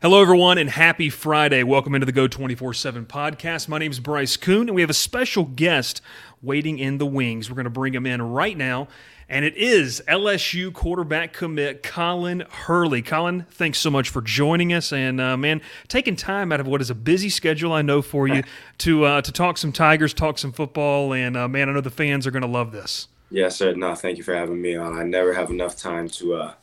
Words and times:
Hello, 0.00 0.20
everyone, 0.20 0.58
and 0.58 0.70
happy 0.70 1.10
Friday. 1.10 1.62
Welcome 1.62 1.94
into 1.94 2.06
the 2.06 2.12
Geaux 2.12 2.28
24 2.28 2.74
7 2.74 3.06
podcast. 3.06 3.68
My 3.68 3.78
name 3.78 3.90
is 3.90 4.00
Bryce 4.00 4.36
Koon, 4.36 4.68
and 4.68 4.74
we 4.74 4.80
have 4.80 4.90
a 4.90 4.94
special 4.94 5.44
guest 5.44 6.00
waiting 6.40 6.78
in 6.78 6.98
the 6.98 7.06
wings. 7.06 7.50
We're 7.50 7.56
going 7.56 7.64
to 7.64 7.70
bring 7.70 7.94
him 7.94 8.06
in 8.06 8.22
right 8.22 8.56
now, 8.56 8.88
and 9.28 9.44
it 9.44 9.56
is 9.56 10.02
LSU 10.08 10.72
quarterback 10.72 11.32
commit 11.32 11.82
Colin 11.82 12.44
Hurley. 12.50 13.02
Colin, 13.02 13.46
thanks 13.50 13.78
so 13.78 13.90
much 13.90 14.08
for 14.08 14.22
joining 14.22 14.72
us, 14.72 14.92
and 14.92 15.20
uh, 15.20 15.36
man, 15.36 15.60
taking 15.88 16.16
time 16.16 16.52
out 16.52 16.60
of 16.60 16.66
what 16.66 16.80
is 16.80 16.90
a 16.90 16.94
busy 16.94 17.28
schedule, 17.28 17.72
I 17.72 17.82
know 17.82 18.02
for 18.02 18.26
you, 18.26 18.42
to 18.78 19.04
uh, 19.04 19.22
to 19.22 19.32
talk 19.32 19.58
some 19.58 19.72
Tigers, 19.72 20.14
talk 20.14 20.38
some 20.38 20.52
football, 20.52 21.12
and 21.12 21.36
uh, 21.36 21.46
man, 21.46 21.68
I 21.68 21.72
know 21.72 21.80
the 21.80 21.90
fans 21.90 22.26
are 22.26 22.30
going 22.30 22.42
to 22.42 22.48
love 22.48 22.72
this. 22.72 23.08
Yes, 23.30 23.56
sir. 23.56 23.74
No, 23.74 23.94
thank 23.94 24.18
you 24.18 24.24
for 24.24 24.34
having 24.34 24.60
me 24.60 24.76
on. 24.76 24.98
I 24.98 25.04
never 25.04 25.32
have 25.32 25.50
enough 25.50 25.76
time 25.76 26.08
to 26.10 26.34
uh, 26.34 26.54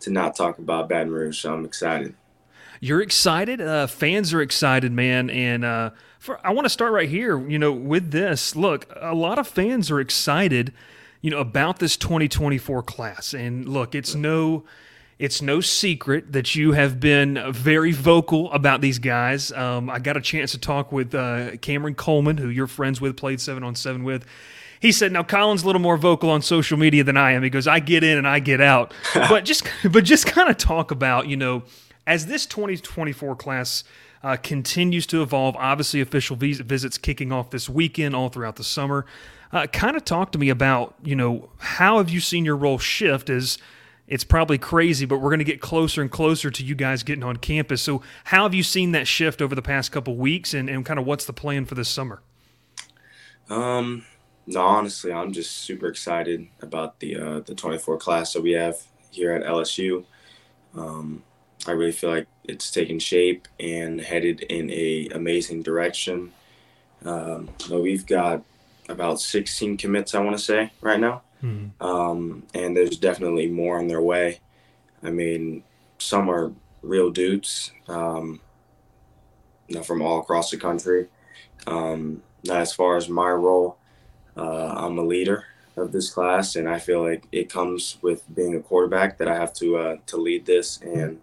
to 0.00 0.10
not 0.10 0.36
talk 0.36 0.58
about 0.58 0.88
Baton 0.88 1.10
Rouge, 1.10 1.40
so 1.40 1.52
I'm 1.52 1.64
excited. 1.64 2.14
You're 2.84 3.00
excited. 3.00 3.62
Uh, 3.62 3.86
fans 3.86 4.34
are 4.34 4.42
excited, 4.42 4.92
man. 4.92 5.30
And 5.30 5.64
uh, 5.64 5.92
for, 6.18 6.38
I 6.46 6.50
want 6.50 6.66
to 6.66 6.68
start 6.68 6.92
right 6.92 7.08
here. 7.08 7.40
You 7.48 7.58
know, 7.58 7.72
with 7.72 8.10
this, 8.10 8.54
look, 8.54 8.86
a 9.00 9.14
lot 9.14 9.38
of 9.38 9.48
fans 9.48 9.90
are 9.90 10.00
excited. 10.00 10.70
You 11.22 11.30
know 11.30 11.38
about 11.38 11.78
this 11.78 11.96
2024 11.96 12.82
class, 12.82 13.32
and 13.32 13.66
look, 13.66 13.94
it's 13.94 14.14
no. 14.14 14.64
It's 15.16 15.40
no 15.40 15.60
secret 15.60 16.32
that 16.32 16.56
you 16.56 16.72
have 16.72 16.98
been 16.98 17.40
very 17.52 17.92
vocal 17.92 18.50
about 18.52 18.80
these 18.80 18.98
guys. 18.98 19.52
Um, 19.52 19.88
I 19.88 20.00
got 20.00 20.16
a 20.16 20.20
chance 20.20 20.50
to 20.52 20.58
talk 20.58 20.90
with 20.90 21.14
uh, 21.14 21.56
Cameron 21.58 21.94
Coleman, 21.94 22.36
who 22.36 22.48
you're 22.48 22.66
friends 22.66 23.00
with, 23.00 23.16
played 23.16 23.40
seven 23.40 23.62
on 23.62 23.76
seven 23.76 24.02
with. 24.02 24.26
He 24.80 24.92
said, 24.92 25.12
"Now 25.12 25.22
Colin's 25.22 25.62
a 25.62 25.66
little 25.66 25.80
more 25.80 25.96
vocal 25.96 26.30
on 26.30 26.42
social 26.42 26.76
media 26.76 27.04
than 27.04 27.16
I 27.16 27.32
am." 27.32 27.44
He 27.44 27.48
goes, 27.48 27.66
"I 27.66 27.78
get 27.78 28.04
in 28.04 28.18
and 28.18 28.28
I 28.28 28.40
get 28.40 28.60
out," 28.60 28.92
but 29.14 29.46
just 29.46 29.66
but 29.90 30.04
just 30.04 30.26
kind 30.26 30.50
of 30.50 30.58
talk 30.58 30.90
about 30.90 31.28
you 31.28 31.38
know 31.38 31.62
as 32.06 32.26
this 32.26 32.46
2024 32.46 33.36
class 33.36 33.84
uh, 34.22 34.36
continues 34.36 35.06
to 35.06 35.22
evolve, 35.22 35.56
obviously 35.56 36.00
official 36.00 36.36
vis- 36.36 36.60
visits 36.60 36.98
kicking 36.98 37.30
off 37.30 37.50
this 37.50 37.68
weekend, 37.68 38.14
all 38.14 38.28
throughout 38.28 38.56
the 38.56 38.64
summer. 38.64 39.04
Uh, 39.52 39.66
kind 39.66 39.96
of 39.96 40.04
talk 40.04 40.32
to 40.32 40.38
me 40.38 40.48
about, 40.48 40.94
you 41.04 41.14
know, 41.14 41.50
how 41.58 41.98
have 41.98 42.10
you 42.10 42.20
seen 42.20 42.44
your 42.44 42.56
role 42.56 42.78
shift 42.78 43.30
as 43.30 43.58
it's 44.06 44.24
probably 44.24 44.58
crazy, 44.58 45.06
but 45.06 45.18
we're 45.18 45.30
going 45.30 45.38
to 45.38 45.44
get 45.44 45.60
closer 45.60 46.02
and 46.02 46.10
closer 46.10 46.50
to 46.50 46.64
you 46.64 46.74
guys 46.74 47.02
getting 47.02 47.24
on 47.24 47.36
campus. 47.38 47.80
So, 47.80 48.02
how 48.24 48.42
have 48.42 48.54
you 48.54 48.62
seen 48.62 48.92
that 48.92 49.06
shift 49.06 49.40
over 49.40 49.54
the 49.54 49.62
past 49.62 49.92
couple 49.92 50.16
weeks, 50.16 50.52
and, 50.52 50.68
and 50.68 50.84
kind 50.84 50.98
of 50.98 51.06
what's 51.06 51.24
the 51.24 51.32
plan 51.32 51.64
for 51.64 51.74
this 51.74 51.88
summer? 51.88 52.20
Um, 53.48 54.04
no, 54.46 54.60
honestly, 54.60 55.12
I'm 55.12 55.32
just 55.32 55.52
super 55.52 55.86
excited 55.86 56.48
about 56.60 57.00
the 57.00 57.16
uh, 57.16 57.40
the 57.40 57.54
24 57.54 57.96
class 57.96 58.34
that 58.34 58.42
we 58.42 58.52
have 58.52 58.76
here 59.10 59.32
at 59.32 59.42
LSU. 59.42 60.04
Um, 60.76 61.22
I 61.66 61.72
really 61.72 61.92
feel 61.92 62.10
like 62.10 62.26
it's 62.44 62.70
taken 62.70 62.98
shape 62.98 63.48
and 63.58 64.00
headed 64.00 64.40
in 64.42 64.70
a 64.70 65.08
amazing 65.14 65.62
direction. 65.62 66.32
Um, 67.04 67.50
we've 67.70 68.06
got 68.06 68.42
about 68.88 69.20
16 69.20 69.76
commits, 69.76 70.14
I 70.14 70.20
want 70.20 70.36
to 70.36 70.42
say, 70.42 70.72
right 70.80 71.00
now. 71.00 71.22
Mm-hmm. 71.42 71.82
Um, 71.84 72.44
and 72.54 72.76
there's 72.76 72.98
definitely 72.98 73.48
more 73.48 73.78
on 73.78 73.88
their 73.88 74.02
way. 74.02 74.40
I 75.02 75.10
mean, 75.10 75.62
some 75.98 76.30
are 76.30 76.52
real 76.82 77.10
dudes 77.10 77.72
um, 77.88 78.40
you 79.68 79.76
know, 79.76 79.82
from 79.82 80.02
all 80.02 80.20
across 80.20 80.50
the 80.50 80.56
country. 80.56 81.08
Um, 81.66 82.22
as 82.50 82.74
far 82.74 82.96
as 82.96 83.08
my 83.08 83.30
role, 83.30 83.78
uh, 84.36 84.74
I'm 84.76 84.98
a 84.98 85.02
leader 85.02 85.46
of 85.76 85.92
this 85.92 86.10
class, 86.10 86.56
and 86.56 86.68
I 86.68 86.78
feel 86.78 87.02
like 87.02 87.26
it 87.32 87.50
comes 87.50 87.98
with 88.02 88.22
being 88.34 88.54
a 88.54 88.60
quarterback 88.60 89.18
that 89.18 89.28
I 89.28 89.34
have 89.34 89.52
to 89.54 89.76
uh, 89.76 89.96
to 90.06 90.16
lead 90.16 90.46
this 90.46 90.80
and 90.80 91.20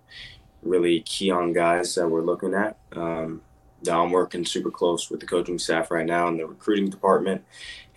really 0.62 1.02
key 1.02 1.32
on 1.32 1.54
guys 1.54 1.96
that 1.96 2.08
we're 2.08 2.22
looking 2.22 2.54
at. 2.54 2.78
Um, 2.94 3.42
now 3.84 4.04
I'm 4.04 4.12
working 4.12 4.46
super 4.46 4.70
close 4.70 5.10
with 5.10 5.20
the 5.20 5.26
coaching 5.26 5.58
staff 5.58 5.90
right 5.90 6.06
now 6.06 6.28
in 6.28 6.38
the 6.38 6.46
recruiting 6.46 6.90
department, 6.90 7.44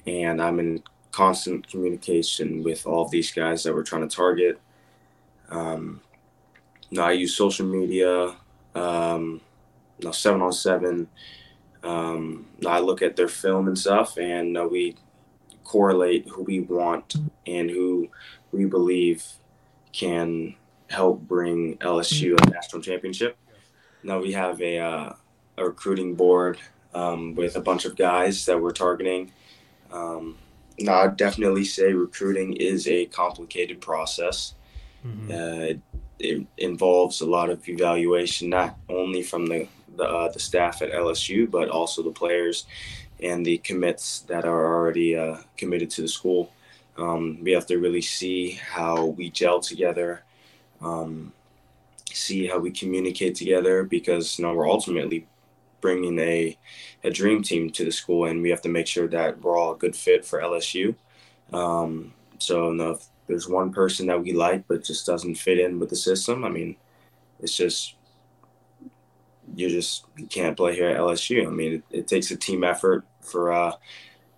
and 0.06 0.40
I'm 0.40 0.58
in 0.60 0.82
constant 1.10 1.68
communication 1.68 2.62
with 2.62 2.86
all 2.86 3.04
of 3.04 3.10
these 3.10 3.30
guys 3.32 3.62
that 3.62 3.74
we're 3.74 3.82
trying 3.82 4.08
to 4.08 4.16
target. 4.16 4.60
Um, 5.50 6.00
now 6.90 7.06
I 7.06 7.12
use 7.12 7.36
social 7.36 7.66
media, 7.66 8.34
um, 8.74 9.40
now 10.00 10.10
seven 10.12 10.42
on 10.42 10.52
seven. 10.52 11.08
Um, 11.82 12.46
I 12.66 12.80
look 12.80 13.02
at 13.02 13.16
their 13.16 13.28
film 13.28 13.68
and 13.68 13.78
stuff, 13.78 14.16
and 14.16 14.56
uh, 14.56 14.66
we 14.70 14.96
correlate 15.64 16.28
who 16.28 16.42
we 16.42 16.60
want 16.60 17.16
and 17.46 17.70
who 17.70 18.08
we 18.52 18.64
believe 18.64 19.24
can 19.92 20.54
help 20.90 21.20
bring 21.22 21.76
LSU 21.78 22.40
a 22.40 22.50
national 22.50 22.82
championship. 22.82 23.36
Now 24.02 24.20
we 24.20 24.32
have 24.32 24.60
a, 24.60 24.78
uh, 24.78 25.12
a 25.56 25.64
recruiting 25.64 26.14
board 26.14 26.58
um, 26.94 27.34
with 27.34 27.56
a 27.56 27.60
bunch 27.60 27.84
of 27.84 27.96
guys 27.96 28.44
that 28.46 28.60
we're 28.60 28.72
targeting. 28.72 29.32
Um, 29.90 30.36
now, 30.78 31.02
I'd 31.02 31.16
definitely 31.16 31.64
say 31.64 31.92
recruiting 31.92 32.54
is 32.54 32.88
a 32.88 33.06
complicated 33.06 33.80
process. 33.80 34.54
Mm-hmm. 35.06 35.30
Uh, 35.30 35.80
it 36.18 36.46
involves 36.58 37.20
a 37.20 37.26
lot 37.26 37.50
of 37.50 37.68
evaluation, 37.68 38.50
not 38.50 38.76
only 38.88 39.22
from 39.22 39.46
the 39.46 39.68
the, 39.96 40.04
uh, 40.04 40.32
the, 40.32 40.40
staff 40.40 40.82
at 40.82 40.90
LSU, 40.90 41.48
but 41.48 41.68
also 41.68 42.02
the 42.02 42.10
players 42.10 42.66
and 43.20 43.44
the 43.44 43.58
commits 43.58 44.20
that 44.20 44.44
are 44.44 44.66
already 44.74 45.16
uh, 45.16 45.38
committed 45.56 45.90
to 45.90 46.02
the 46.02 46.08
school. 46.08 46.52
Um, 46.96 47.38
we 47.42 47.52
have 47.52 47.66
to 47.66 47.78
really 47.78 48.02
see 48.02 48.52
how 48.52 49.06
we 49.06 49.30
gel 49.30 49.60
together, 49.60 50.22
um, 50.80 51.32
see 52.12 52.46
how 52.46 52.58
we 52.58 52.70
communicate 52.70 53.34
together 53.34 53.82
because 53.82 54.38
you 54.38 54.44
know 54.44 54.54
we're 54.54 54.70
ultimately 54.70 55.26
bringing 55.80 56.18
a 56.18 56.56
a 57.02 57.10
dream 57.10 57.42
team 57.42 57.70
to 57.70 57.84
the 57.84 57.92
school, 57.92 58.26
and 58.26 58.40
we 58.42 58.50
have 58.50 58.62
to 58.62 58.68
make 58.68 58.86
sure 58.86 59.08
that 59.08 59.40
we're 59.42 59.56
all 59.56 59.74
a 59.74 59.78
good 59.78 59.96
fit 59.96 60.24
for 60.24 60.40
LSU. 60.40 60.94
Um, 61.52 62.14
so 62.38 62.70
you 62.70 62.76
know, 62.76 62.92
if 62.92 63.06
there's 63.26 63.48
one 63.48 63.72
person 63.72 64.06
that 64.06 64.22
we 64.22 64.32
like 64.32 64.66
but 64.68 64.84
just 64.84 65.06
doesn't 65.06 65.36
fit 65.36 65.58
in 65.58 65.78
with 65.78 65.90
the 65.90 65.96
system, 65.96 66.44
I 66.44 66.48
mean, 66.48 66.76
it's 67.40 67.56
just 67.56 67.94
you 69.54 69.68
just 69.68 70.04
you 70.16 70.26
can't 70.26 70.56
play 70.56 70.74
here 70.74 70.88
at 70.90 70.98
LSU. 70.98 71.46
I 71.46 71.50
mean, 71.50 71.74
it, 71.74 71.98
it 71.98 72.08
takes 72.08 72.30
a 72.30 72.36
team 72.36 72.64
effort 72.64 73.04
for 73.20 73.52
uh, 73.52 73.72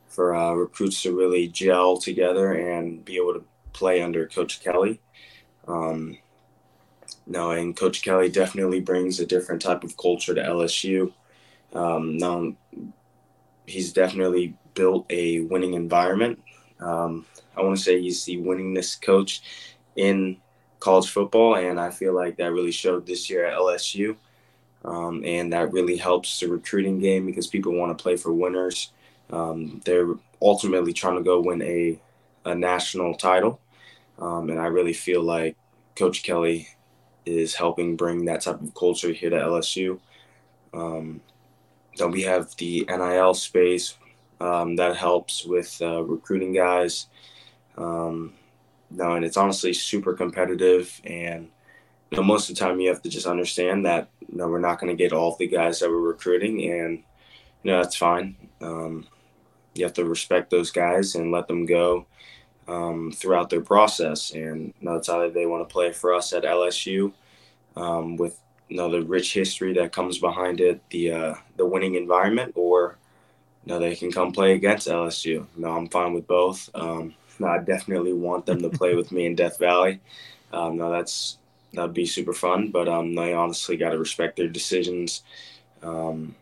for 0.09 0.35
uh, 0.35 0.53
recruits 0.53 1.03
to 1.03 1.17
really 1.17 1.49
gel 1.49 1.99
together 1.99 2.55
and 2.55 3.05
be 3.05 3.17
able 3.17 3.35
to 3.35 3.45
play 3.73 4.03
under 4.03 4.27
Coach 4.27 4.63
Kelly. 4.63 5.01
Um, 5.69 6.19
no, 7.27 7.51
and 7.51 7.77
Coach 7.77 8.03
Kelly 8.03 8.31
definitely 8.31 8.81
brings 8.81 9.21
a 9.21 9.27
different 9.27 9.61
type 9.61 9.85
of 9.85 9.97
culture 9.97 10.35
to 10.35 10.41
LSU. 10.41 11.13
Um, 11.73 12.17
now, 12.17 12.55
he's 13.67 13.93
definitely 13.93 14.57
built 14.75 15.07
a 15.11 15.41
winning 15.41 15.75
environment. 15.75 16.41
Um, 16.81 17.27
I 17.57 17.63
want 17.63 17.77
to 17.77 17.83
say 17.83 18.01
he's 18.01 18.25
the 18.25 18.39
winningest 18.39 19.03
coach 19.03 19.43
in 19.97 20.37
college 20.79 21.11
football, 21.11 21.57
and 21.57 21.81
I 21.81 21.91
feel 21.91 22.15
like 22.15 22.37
that 22.37 22.53
really 22.53 22.71
showed 22.71 23.07
this 23.07 23.29
year 23.29 23.47
at 23.47 23.59
LSU. 23.59 24.17
Um, 24.87 25.23
and 25.25 25.53
that 25.53 25.73
really 25.73 25.97
helps 25.97 26.39
the 26.39 26.47
recruiting 26.47 27.01
game 27.01 27.27
because 27.27 27.49
people 27.49 27.75
want 27.75 27.97
to 27.97 28.01
play 28.01 28.17
for 28.17 28.33
winners. 28.33 28.93
Um, 29.31 29.81
they're 29.85 30.15
ultimately 30.41 30.93
trying 30.93 31.17
to 31.17 31.25
go 31.25 31.41
win 31.41 31.61
a, 31.63 31.99
a 32.45 32.55
national 32.55 33.15
title. 33.15 33.61
Um, 34.19 34.49
and 34.49 34.61
I 34.61 34.67
really 34.67 34.93
feel 34.93 35.23
like 35.23 35.57
Coach 35.97 36.23
Kelly 36.23 36.69
is 37.25 37.55
helping 37.55 37.97
bring 37.97 38.25
that 38.27 38.43
type 38.43 38.61
of 38.63 38.75
culture 38.75 39.13
here 39.13 39.31
to 39.31 39.37
LSU. 39.37 39.99
Um, 40.73 41.21
then 41.97 42.13
we 42.13 42.23
have 42.23 42.55
the 42.57 42.87
NIL 42.89 43.35
space 43.35 43.97
um, 44.41 44.77
that 44.77 44.97
helps 44.97 45.45
with 45.45 45.77
uh, 45.81 46.03
recruiting 46.03 46.53
guys. 46.53 47.07
Um, 47.77 48.35
no, 48.91 49.15
and 49.15 49.25
it's 49.25 49.37
honestly 49.37 49.73
super 49.73 50.15
competitive. 50.15 51.01
And 51.05 51.49
you 52.11 52.17
know, 52.17 52.23
most 52.23 52.49
of 52.49 52.57
the 52.57 52.61
time, 52.61 52.81
you 52.81 52.89
have 52.89 53.03
to 53.03 53.09
just 53.09 53.27
understand 53.27 53.85
that 53.87 54.09
you 54.29 54.39
know, 54.39 54.49
we're 54.49 54.61
not 54.61 54.79
going 54.79 54.97
to 54.97 55.03
get 55.03 55.13
all 55.13 55.37
the 55.37 55.47
guys 55.47 55.81
that 55.81 55.91
we're 55.91 55.97
recruiting, 55.97 56.71
and 56.71 57.03
you 57.63 57.73
know 57.73 57.83
that's 57.83 57.97
fine. 57.97 58.37
Um, 58.61 59.07
you 59.75 59.85
have 59.85 59.95
to 59.95 60.05
respect 60.05 60.51
those 60.51 60.71
guys 60.71 61.15
and 61.15 61.33
let 61.33 61.49
them 61.49 61.67
go 61.67 62.07
um, 62.69 63.13
throughout 63.13 63.51
their 63.51 63.61
process. 63.61 64.31
And 64.31 64.73
you 64.81 64.89
know, 64.89 64.95
it's 64.95 65.09
either 65.09 65.31
they 65.31 65.47
want 65.47 65.69
to 65.69 65.73
play 65.73 65.93
for 65.93 66.15
us 66.15 66.33
at 66.33 66.45
LSU 66.45 67.13
um, 67.77 68.17
with 68.17 68.39
you 68.69 68.77
know 68.77 68.91
the 68.91 69.03
rich 69.03 69.33
history 69.33 69.73
that 69.75 69.93
comes 69.93 70.19
behind 70.19 70.61
it, 70.61 70.81
the 70.91 71.13
uh, 71.13 71.35
the 71.57 71.67
winning 71.67 71.95
environment, 71.95 72.53
or 72.55 72.99
you 73.65 73.73
know, 73.73 73.81
they 73.81 73.97
can 73.97 74.13
come 74.13 74.33
play 74.33 74.53
against 74.53 74.89
LSU. 74.89 75.47
Know, 75.57 75.77
I'm 75.77 75.89
fine 75.89 76.15
with 76.15 76.27
both. 76.27 76.71
Um, 76.75 77.15
I 77.45 77.59
definitely 77.59 78.13
want 78.13 78.47
them 78.47 78.63
to 78.63 78.71
play 78.71 78.95
with 78.95 79.13
me 79.13 79.27
in 79.27 79.35
Death 79.35 79.59
Valley. 79.59 80.01
Um, 80.53 80.77
no, 80.77 80.91
that's 80.91 81.39
that'd 81.73 81.95
be 81.95 82.07
super 82.07 82.33
fun. 82.33 82.71
But 82.71 82.89
um, 82.89 83.15
they 83.15 83.33
honestly 83.33 83.77
got 83.77 83.91
to 83.91 83.99
respect 83.99 84.37
their 84.37 84.49
decisions. 84.49 85.23
Um, 85.83 86.35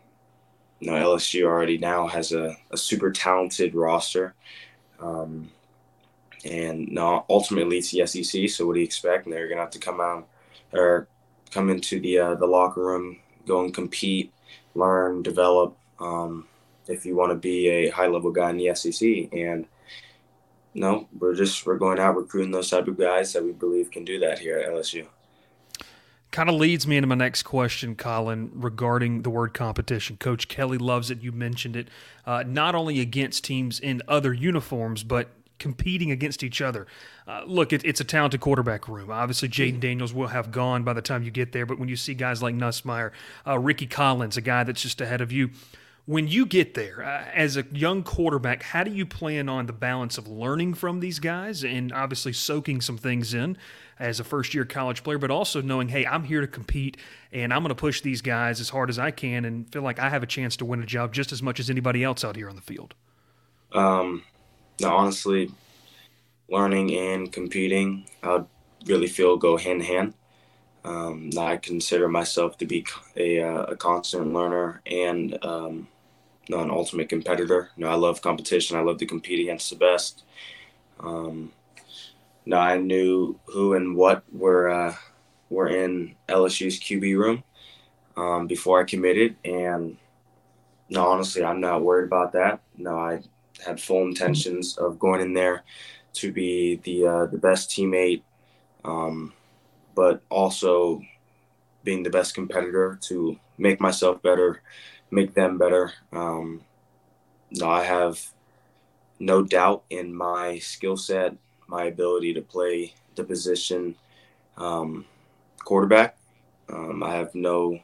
you 0.79 0.91
know, 0.91 1.15
LSU 1.15 1.45
already 1.45 1.77
now 1.77 2.07
has 2.07 2.31
a, 2.31 2.55
a 2.71 2.77
super 2.77 3.11
talented 3.11 3.75
roster. 3.75 4.35
Um, 4.99 5.49
and 6.45 6.91
now 6.91 7.25
ultimately 7.29 7.79
it's 7.79 7.91
the 7.91 8.05
SEC. 8.05 8.49
So 8.49 8.67
what 8.67 8.73
do 8.73 8.79
you 8.79 8.85
expect? 8.85 9.25
And 9.25 9.33
they're 9.33 9.49
gonna 9.49 9.61
have 9.61 9.71
to 9.71 9.79
come 9.79 9.99
out 9.99 10.27
or 10.71 11.07
come 11.51 11.69
into 11.69 11.99
the 11.99 12.19
uh, 12.19 12.35
the 12.35 12.45
locker 12.45 12.81
room, 12.81 13.17
go 13.47 13.63
and 13.63 13.73
compete, 13.73 14.33
learn, 14.75 15.23
develop. 15.23 15.77
Um, 15.99 16.47
if 16.87 17.05
you 17.05 17.15
want 17.15 17.31
to 17.31 17.35
be 17.35 17.67
a 17.67 17.89
high 17.89 18.07
level 18.07 18.31
guy 18.31 18.51
in 18.51 18.57
the 18.57 18.75
SEC, 18.75 19.29
and 19.33 19.65
no, 20.73 21.07
we're 21.17 21.33
just 21.33 21.65
we're 21.65 21.77
going 21.77 21.99
out 21.99 22.15
recruiting 22.15 22.51
those 22.51 22.69
type 22.69 22.87
of 22.87 22.97
guys 22.97 23.33
that 23.33 23.43
we 23.43 23.53
believe 23.53 23.89
can 23.89 24.05
do 24.05 24.19
that 24.19 24.39
here 24.39 24.59
at 24.59 24.69
LSU. 24.69 25.07
Kind 26.35 26.49
of 26.49 26.55
leads 26.55 26.85
me 26.85 26.97
into 26.97 27.07
my 27.07 27.15
next 27.15 27.43
question, 27.43 27.95
Colin, 27.95 28.51
regarding 28.55 29.21
the 29.21 29.29
word 29.29 29.53
competition. 29.53 30.17
Coach 30.17 30.49
Kelly 30.49 30.77
loves 30.77 31.09
it. 31.09 31.21
You 31.21 31.31
mentioned 31.31 31.77
it, 31.77 31.87
uh, 32.25 32.43
not 32.45 32.75
only 32.75 32.99
against 32.99 33.45
teams 33.45 33.79
in 33.79 34.01
other 34.05 34.33
uniforms, 34.33 35.05
but 35.05 35.29
competing 35.59 36.11
against 36.11 36.43
each 36.43 36.59
other. 36.59 36.87
Uh, 37.25 37.43
look, 37.45 37.71
it, 37.71 37.85
it's 37.85 38.01
a 38.01 38.03
talented 38.03 38.41
quarterback 38.41 38.89
room. 38.89 39.11
Obviously, 39.11 39.47
Jayden 39.47 39.79
Daniels 39.79 40.13
will 40.13 40.27
have 40.27 40.51
gone 40.51 40.83
by 40.83 40.91
the 40.91 41.01
time 41.01 41.23
you 41.23 41.31
get 41.31 41.53
there, 41.53 41.65
but 41.65 41.79
when 41.79 41.87
you 41.87 41.95
see 41.95 42.13
guys 42.13 42.43
like 42.43 42.53
Nussmeier, 42.53 43.11
uh, 43.47 43.57
Rickie 43.57 43.87
Collins, 43.87 44.35
a 44.35 44.41
guy 44.41 44.65
that's 44.65 44.81
just 44.81 44.99
ahead 44.99 45.21
of 45.21 45.31
you, 45.31 45.51
when 46.05 46.27
you 46.27 46.45
get 46.45 46.73
there 46.73 47.01
uh, 47.01 47.23
as 47.33 47.55
a 47.55 47.65
young 47.71 48.03
quarterback, 48.03 48.61
how 48.61 48.83
do 48.83 48.91
you 48.91 49.05
plan 49.05 49.47
on 49.47 49.67
the 49.67 49.73
balance 49.73 50.17
of 50.17 50.27
learning 50.27 50.73
from 50.73 50.99
these 50.99 51.19
guys 51.19 51.63
and 51.63 51.93
obviously 51.93 52.33
soaking 52.33 52.81
some 52.81 52.97
things 52.97 53.33
in 53.33 53.57
as 53.99 54.19
a 54.19 54.23
first 54.23 54.53
year 54.53 54.65
college 54.65 55.03
player, 55.03 55.17
but 55.17 55.31
also 55.31 55.61
knowing, 55.61 55.89
hey, 55.89 56.05
I'm 56.05 56.23
here 56.23 56.41
to 56.41 56.47
compete 56.47 56.97
and 57.31 57.53
I'm 57.53 57.61
going 57.61 57.69
to 57.69 57.75
push 57.75 58.01
these 58.01 58.21
guys 58.21 58.59
as 58.59 58.69
hard 58.69 58.89
as 58.89 58.99
I 58.99 59.11
can 59.11 59.45
and 59.45 59.71
feel 59.71 59.81
like 59.81 59.99
I 59.99 60.09
have 60.09 60.23
a 60.23 60.27
chance 60.27 60.57
to 60.57 60.65
win 60.65 60.81
a 60.81 60.85
job 60.85 61.13
just 61.13 61.31
as 61.31 61.41
much 61.41 61.59
as 61.59 61.69
anybody 61.69 62.03
else 62.03 62.23
out 62.23 62.35
here 62.35 62.49
on 62.49 62.55
the 62.55 62.61
field? 62.61 62.93
Um, 63.71 64.23
no, 64.81 64.95
honestly, 64.95 65.51
learning 66.49 66.93
and 66.95 67.31
competing, 67.31 68.05
I 68.23 68.43
really 68.85 69.07
feel 69.07 69.37
go 69.37 69.57
hand 69.57 69.81
in 69.81 69.87
hand. 69.87 70.13
Um, 70.83 71.31
I 71.39 71.57
consider 71.57 72.07
myself 72.07 72.59
to 72.59 72.65
be 72.65 72.85
a, 73.15 73.41
uh, 73.41 73.63
a 73.63 73.75
constant 73.75 74.33
learner 74.33 74.81
and 74.85 75.43
um, 75.43 75.87
know, 76.49 76.61
an 76.61 76.71
ultimate 76.71 77.09
competitor. 77.09 77.69
You 77.75 77.85
know, 77.85 77.91
I 77.91 77.95
love 77.95 78.21
competition. 78.21 78.77
I 78.77 78.81
love 78.81 78.97
to 78.99 79.05
compete 79.05 79.39
against 79.39 79.69
the 79.69 79.75
best. 79.75 80.23
Um, 80.99 81.51
know, 82.45 82.57
I 82.57 82.77
knew 82.77 83.39
who 83.45 83.73
and 83.73 83.95
what 83.95 84.23
were 84.31 84.69
uh, 84.69 84.95
were 85.49 85.67
in 85.67 86.15
LSU's 86.29 86.79
QB 86.79 87.17
room 87.17 87.43
um, 88.17 88.47
before 88.47 88.79
I 88.79 88.85
committed, 88.85 89.35
and 89.43 89.97
no, 90.89 91.07
honestly, 91.07 91.43
I'm 91.43 91.61
not 91.61 91.81
worried 91.81 92.05
about 92.05 92.33
that. 92.33 92.61
No, 92.77 92.97
I 92.97 93.21
had 93.65 93.79
full 93.79 94.03
intentions 94.03 94.77
of 94.77 94.99
going 94.99 95.21
in 95.21 95.33
there 95.33 95.63
to 96.13 96.31
be 96.31 96.75
the 96.83 97.07
uh, 97.07 97.25
the 97.25 97.37
best 97.37 97.69
teammate, 97.69 98.21
um, 98.83 99.33
but 99.95 100.21
also 100.29 101.01
being 101.83 102.03
the 102.03 102.09
best 102.09 102.33
competitor 102.33 102.99
to 103.03 103.37
make 103.57 103.79
myself 103.79 104.21
better, 104.21 104.61
make 105.11 105.33
them 105.33 105.57
better. 105.57 105.93
Um, 106.11 106.61
no, 107.51 107.69
I 107.69 107.83
have 107.83 108.19
no 109.19 109.43
doubt 109.43 109.83
in 109.89 110.13
my 110.13 110.59
skill 110.59 110.97
set, 110.97 111.35
my 111.67 111.85
ability 111.85 112.33
to 112.33 112.41
play 112.41 112.93
the 113.15 113.23
position 113.23 113.95
um, 114.57 115.05
quarterback. 115.63 116.17
Um, 116.69 117.03
I 117.03 117.15
have 117.15 117.33
no 117.35 117.79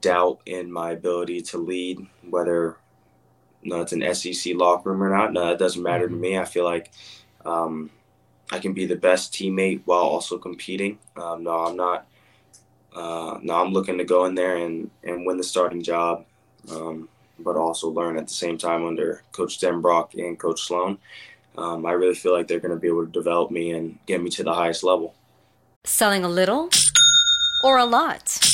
doubt 0.00 0.40
in 0.46 0.70
my 0.70 0.92
ability 0.92 1.40
to 1.40 1.58
lead, 1.58 2.06
whether 2.28 2.76
you 3.62 3.70
know, 3.70 3.80
it's 3.80 3.92
an 3.92 4.14
SEC 4.14 4.54
locker 4.56 4.90
room 4.90 5.02
or 5.02 5.10
not. 5.10 5.32
No, 5.32 5.52
it 5.52 5.58
doesn't 5.58 5.82
matter 5.82 6.06
to 6.06 6.12
mm-hmm. 6.12 6.20
me. 6.20 6.38
I 6.38 6.44
feel 6.44 6.64
like 6.64 6.92
um, 7.46 7.90
I 8.52 8.58
can 8.58 8.74
be 8.74 8.86
the 8.86 8.96
best 8.96 9.32
teammate 9.32 9.82
while 9.84 10.02
also 10.02 10.36
competing. 10.36 10.98
Um, 11.16 11.44
no, 11.44 11.50
I'm 11.50 11.76
not 11.76 12.06
uh, 12.94 13.38
now 13.42 13.62
I'm 13.62 13.72
looking 13.72 13.98
to 13.98 14.04
go 14.04 14.24
in 14.26 14.34
there 14.34 14.56
and, 14.56 14.90
and 15.02 15.26
win 15.26 15.36
the 15.36 15.42
starting 15.42 15.82
job, 15.82 16.24
um, 16.70 17.08
but 17.40 17.56
also 17.56 17.88
learn 17.88 18.16
at 18.16 18.28
the 18.28 18.34
same 18.34 18.56
time 18.56 18.86
under 18.86 19.22
Coach 19.32 19.60
Denbrock 19.60 20.14
and 20.14 20.38
Coach 20.38 20.62
Sloan. 20.62 20.98
Um, 21.56 21.86
I 21.86 21.92
really 21.92 22.14
feel 22.14 22.32
like 22.32 22.48
they're 22.48 22.60
going 22.60 22.74
to 22.74 22.80
be 22.80 22.88
able 22.88 23.06
to 23.06 23.12
develop 23.12 23.50
me 23.50 23.72
and 23.72 23.98
get 24.06 24.22
me 24.22 24.30
to 24.30 24.42
the 24.42 24.54
highest 24.54 24.82
level. 24.82 25.14
Selling 25.84 26.24
a 26.24 26.28
little 26.28 26.70
or 27.62 27.78
a 27.78 27.84
lot? 27.84 28.53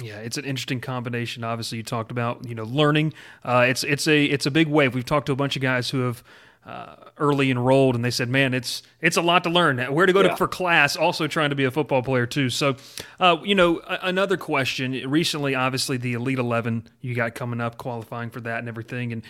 Yeah, 0.00 0.18
it's 0.18 0.38
an 0.38 0.44
interesting 0.44 0.80
combination. 0.80 1.44
Obviously, 1.44 1.78
you 1.78 1.84
talked 1.84 2.10
about 2.10 2.48
you 2.48 2.54
know 2.54 2.64
learning. 2.64 3.12
Uh, 3.44 3.66
it's 3.68 3.84
it's 3.84 4.08
a 4.08 4.24
it's 4.24 4.46
a 4.46 4.50
big 4.50 4.68
wave. 4.68 4.94
We've 4.94 5.04
talked 5.04 5.26
to 5.26 5.32
a 5.32 5.36
bunch 5.36 5.56
of 5.56 5.62
guys 5.62 5.90
who 5.90 6.00
have 6.00 6.24
uh, 6.64 6.94
early 7.18 7.50
enrolled, 7.50 7.94
and 7.94 8.04
they 8.04 8.10
said, 8.10 8.28
"Man, 8.28 8.54
it's 8.54 8.82
it's 9.00 9.16
a 9.16 9.22
lot 9.22 9.44
to 9.44 9.50
learn. 9.50 9.78
Where 9.92 10.06
to 10.06 10.12
go 10.12 10.22
yeah. 10.22 10.28
to 10.28 10.36
for 10.36 10.48
class? 10.48 10.96
Also 10.96 11.26
trying 11.26 11.50
to 11.50 11.56
be 11.56 11.64
a 11.64 11.70
football 11.70 12.02
player 12.02 12.26
too." 12.26 12.48
So, 12.48 12.76
uh, 13.20 13.38
you 13.42 13.54
know, 13.54 13.80
a- 13.80 13.98
another 14.02 14.36
question. 14.36 14.92
Recently, 15.10 15.54
obviously, 15.54 15.98
the 15.98 16.14
Elite 16.14 16.38
Eleven 16.38 16.88
you 17.00 17.14
got 17.14 17.34
coming 17.34 17.60
up, 17.60 17.76
qualifying 17.76 18.30
for 18.30 18.40
that 18.42 18.60
and 18.60 18.68
everything, 18.68 19.12
and 19.12 19.22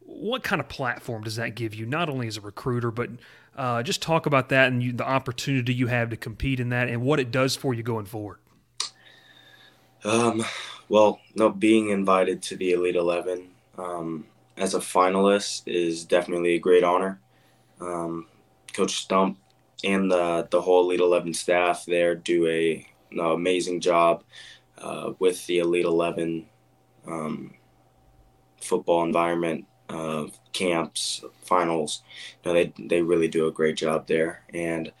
what 0.00 0.42
kind 0.42 0.60
of 0.60 0.68
platform 0.68 1.22
does 1.22 1.36
that 1.36 1.54
give 1.54 1.74
you? 1.74 1.86
Not 1.86 2.08
only 2.10 2.26
as 2.26 2.36
a 2.36 2.40
recruiter, 2.40 2.90
but 2.90 3.10
uh, 3.56 3.82
just 3.82 4.02
talk 4.02 4.26
about 4.26 4.48
that 4.48 4.68
and 4.68 4.82
you, 4.82 4.92
the 4.92 5.06
opportunity 5.06 5.72
you 5.72 5.86
have 5.86 6.10
to 6.10 6.16
compete 6.16 6.60
in 6.60 6.70
that, 6.70 6.88
and 6.88 7.02
what 7.02 7.20
it 7.20 7.30
does 7.30 7.56
for 7.56 7.72
you 7.72 7.82
going 7.82 8.06
forward. 8.06 8.38
Um, 10.04 10.44
well, 10.88 11.20
no, 11.34 11.50
being 11.50 11.90
invited 11.90 12.42
to 12.42 12.56
the 12.56 12.72
Elite 12.72 12.96
Eleven. 12.96 13.48
Um, 13.78 14.26
as 14.56 14.74
a 14.74 14.78
finalist 14.78 15.62
is 15.66 16.04
definitely 16.04 16.54
a 16.54 16.58
great 16.58 16.84
honor. 16.84 17.20
Um, 17.80 18.26
Coach 18.72 19.06
Stumpf 19.08 19.36
and 19.84 20.10
the 20.10 20.46
the 20.50 20.60
whole 20.60 20.84
Elite 20.84 21.00
Eleven 21.00 21.34
staff 21.34 21.84
there 21.86 22.14
do 22.14 22.46
a 22.46 22.86
amazing 23.18 23.80
job 23.80 24.22
uh, 24.78 25.12
with 25.18 25.46
the 25.46 25.58
Elite 25.58 25.84
Eleven 25.86 26.46
um, 27.06 27.54
football 28.60 29.04
environment, 29.04 29.66
uh, 29.88 30.26
camps, 30.52 31.24
finals. 31.42 32.02
You 32.44 32.50
know, 32.50 32.54
they 32.54 32.72
they 32.78 33.02
really 33.02 33.28
do 33.28 33.46
a 33.46 33.52
great 33.52 33.76
job 33.76 34.06
there, 34.06 34.42
and 34.52 34.92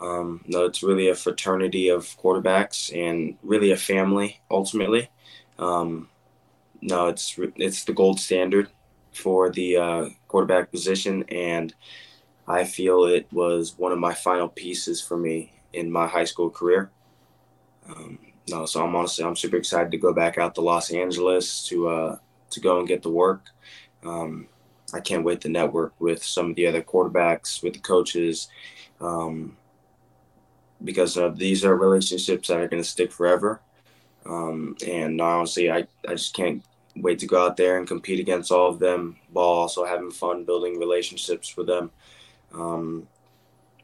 um, 0.00 0.44
no, 0.46 0.64
it's 0.64 0.82
really 0.82 1.08
a 1.08 1.14
fraternity 1.14 1.88
of 1.88 2.04
quarterbacks 2.18 2.94
and 2.94 3.36
really 3.42 3.72
a 3.72 3.76
family 3.76 4.40
ultimately. 4.50 5.10
Um, 5.58 6.08
no, 6.80 7.08
it's 7.08 7.34
it's 7.56 7.84
the 7.84 7.92
gold 7.92 8.20
standard 8.20 8.70
for 9.12 9.50
the 9.50 9.76
uh, 9.76 10.08
quarterback 10.28 10.70
position, 10.70 11.24
and 11.28 11.74
I 12.46 12.64
feel 12.64 13.04
it 13.04 13.26
was 13.32 13.76
one 13.76 13.92
of 13.92 13.98
my 13.98 14.14
final 14.14 14.48
pieces 14.48 15.02
for 15.02 15.16
me 15.16 15.52
in 15.72 15.90
my 15.90 16.06
high 16.06 16.24
school 16.24 16.50
career. 16.50 16.90
Um, 17.88 18.18
no, 18.48 18.66
so 18.66 18.84
I'm 18.84 18.94
honestly 18.94 19.24
I'm 19.24 19.36
super 19.36 19.56
excited 19.56 19.90
to 19.90 19.98
go 19.98 20.12
back 20.12 20.38
out 20.38 20.54
to 20.54 20.60
Los 20.60 20.90
Angeles 20.90 21.64
to 21.66 21.88
uh, 21.88 22.18
to 22.50 22.60
go 22.60 22.78
and 22.78 22.86
get 22.86 23.02
the 23.02 23.10
work. 23.10 23.46
Um, 24.04 24.46
I 24.94 25.00
can't 25.00 25.24
wait 25.24 25.42
to 25.42 25.50
network 25.50 25.92
with 26.00 26.24
some 26.24 26.50
of 26.50 26.56
the 26.56 26.66
other 26.66 26.80
quarterbacks, 26.80 27.62
with 27.62 27.74
the 27.74 27.80
coaches, 27.80 28.48
um, 29.02 29.57
because 30.84 31.16
uh, 31.16 31.28
these 31.28 31.64
are 31.64 31.76
relationships 31.76 32.48
that 32.48 32.58
are 32.58 32.68
going 32.68 32.82
to 32.82 32.88
stick 32.88 33.12
forever. 33.12 33.60
Um, 34.26 34.76
and 34.86 35.20
honestly, 35.20 35.70
I, 35.70 35.86
I 36.06 36.12
just 36.12 36.34
can't 36.34 36.62
wait 36.96 37.18
to 37.20 37.26
go 37.26 37.44
out 37.44 37.56
there 37.56 37.78
and 37.78 37.86
compete 37.86 38.20
against 38.20 38.50
all 38.50 38.68
of 38.68 38.78
them 38.78 39.16
while 39.32 39.46
also 39.46 39.84
having 39.84 40.10
fun 40.10 40.44
building 40.44 40.78
relationships 40.78 41.56
with 41.56 41.66
them. 41.66 41.90
Um, 42.52 43.08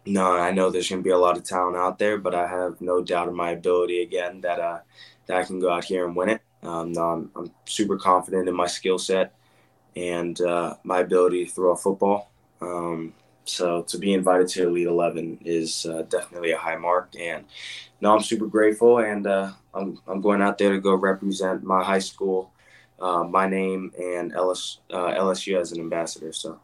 no, 0.06 0.32
I 0.32 0.50
know 0.50 0.70
there's 0.70 0.88
going 0.88 1.02
to 1.02 1.04
be 1.04 1.10
a 1.10 1.18
lot 1.18 1.36
of 1.36 1.44
talent 1.44 1.76
out 1.76 1.98
there, 1.98 2.18
but 2.18 2.34
I 2.34 2.46
have 2.46 2.80
no 2.80 3.02
doubt 3.02 3.28
in 3.28 3.34
my 3.34 3.50
ability 3.50 4.02
again 4.02 4.40
that 4.42 4.60
uh, 4.60 4.80
that 5.26 5.38
I 5.38 5.44
can 5.44 5.60
go 5.60 5.70
out 5.70 5.84
here 5.84 6.06
and 6.06 6.14
win 6.14 6.28
it. 6.28 6.42
Um, 6.62 6.92
no, 6.92 7.02
I'm, 7.02 7.30
I'm, 7.36 7.50
super 7.66 7.96
confident 7.96 8.48
in 8.48 8.54
my 8.54 8.66
skill 8.66 8.98
set 8.98 9.34
and 9.96 10.38
uh, 10.40 10.74
my 10.82 11.00
ability 11.00 11.44
to 11.44 11.50
throw 11.50 11.72
a 11.72 11.76
football. 11.76 12.30
Um, 12.60 13.14
so 13.44 13.82
to 13.82 13.98
be 13.98 14.14
invited 14.14 14.48
to 14.48 14.68
Elite 14.68 14.86
Eleven 14.86 15.38
is 15.44 15.86
uh, 15.86 16.02
definitely 16.02 16.52
a 16.52 16.58
high 16.58 16.76
mark, 16.76 17.14
and 17.18 17.44
no, 18.00 18.14
I'm 18.14 18.22
super 18.22 18.46
grateful, 18.46 18.98
and 18.98 19.26
uh, 19.26 19.52
I'm 19.72 19.98
I'm 20.06 20.20
going 20.20 20.42
out 20.42 20.58
there 20.58 20.72
to 20.72 20.80
go 20.80 20.94
represent 20.94 21.62
my 21.62 21.82
high 21.82 21.98
school 22.00 22.52
uh, 23.00 23.24
my 23.24 23.46
name 23.48 23.92
and 23.98 24.32
LS, 24.32 24.78
uh, 24.90 25.12
LSU 25.14 25.60
as 25.60 25.72
an 25.72 25.80
ambassador. 25.80 26.32
So. 26.32 26.60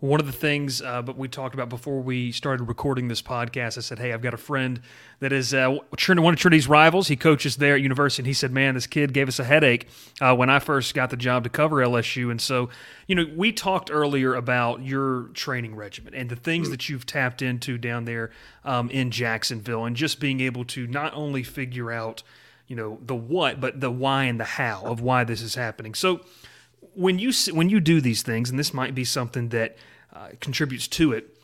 One 0.00 0.18
of 0.18 0.24
the 0.24 0.32
things, 0.32 0.80
uh, 0.80 1.02
but 1.02 1.18
we 1.18 1.28
talked 1.28 1.52
about 1.52 1.68
before 1.68 2.00
we 2.00 2.32
started 2.32 2.64
recording 2.64 3.08
this 3.08 3.20
podcast, 3.20 3.76
I 3.76 3.82
said, 3.82 3.98
"Hey, 3.98 4.14
I've 4.14 4.22
got 4.22 4.32
a 4.32 4.38
friend 4.38 4.80
that 5.18 5.30
is 5.30 5.52
uh, 5.52 5.68
one 5.68 6.32
of 6.32 6.38
Trinity's 6.38 6.66
rivals. 6.66 7.08
He 7.08 7.16
coaches 7.16 7.56
there 7.56 7.74
at 7.74 7.82
university, 7.82 8.22
and 8.22 8.26
he 8.26 8.32
said, 8.32 8.50
"Man, 8.50 8.72
this 8.72 8.86
kid 8.86 9.12
gave 9.12 9.28
us 9.28 9.38
a 9.38 9.44
headache 9.44 9.88
uh, 10.18 10.34
when 10.34 10.48
I 10.48 10.58
first 10.58 10.94
got 10.94 11.10
the 11.10 11.18
job 11.18 11.44
to 11.44 11.50
cover 11.50 11.76
LSU." 11.76 12.30
And 12.30 12.40
so, 12.40 12.70
you 13.08 13.14
know, 13.14 13.26
we 13.36 13.52
talked 13.52 13.90
earlier 13.92 14.34
about 14.34 14.82
your 14.82 15.24
training 15.34 15.76
regimen 15.76 16.14
and 16.14 16.30
the 16.30 16.36
things 16.36 16.68
mm-hmm. 16.68 16.72
that 16.72 16.88
you've 16.88 17.04
tapped 17.04 17.42
into 17.42 17.76
down 17.76 18.06
there 18.06 18.30
um, 18.64 18.88
in 18.88 19.10
Jacksonville, 19.10 19.84
and 19.84 19.94
just 19.94 20.18
being 20.18 20.40
able 20.40 20.64
to 20.64 20.86
not 20.86 21.12
only 21.12 21.42
figure 21.42 21.92
out 21.92 22.22
you 22.68 22.74
know 22.74 22.98
the 23.04 23.14
what, 23.14 23.60
but 23.60 23.82
the 23.82 23.90
why 23.90 24.24
and 24.24 24.40
the 24.40 24.44
how 24.44 24.80
of 24.82 25.02
why 25.02 25.24
this 25.24 25.42
is 25.42 25.56
happening. 25.56 25.92
So 25.92 26.22
when 26.94 27.18
you 27.18 27.32
when 27.52 27.68
you 27.68 27.80
do 27.80 28.00
these 28.00 28.22
things, 28.22 28.48
and 28.48 28.58
this 28.58 28.72
might 28.72 28.94
be 28.94 29.04
something 29.04 29.50
that 29.50 29.76
uh, 30.14 30.28
contributes 30.40 30.88
to 30.88 31.12
it, 31.12 31.36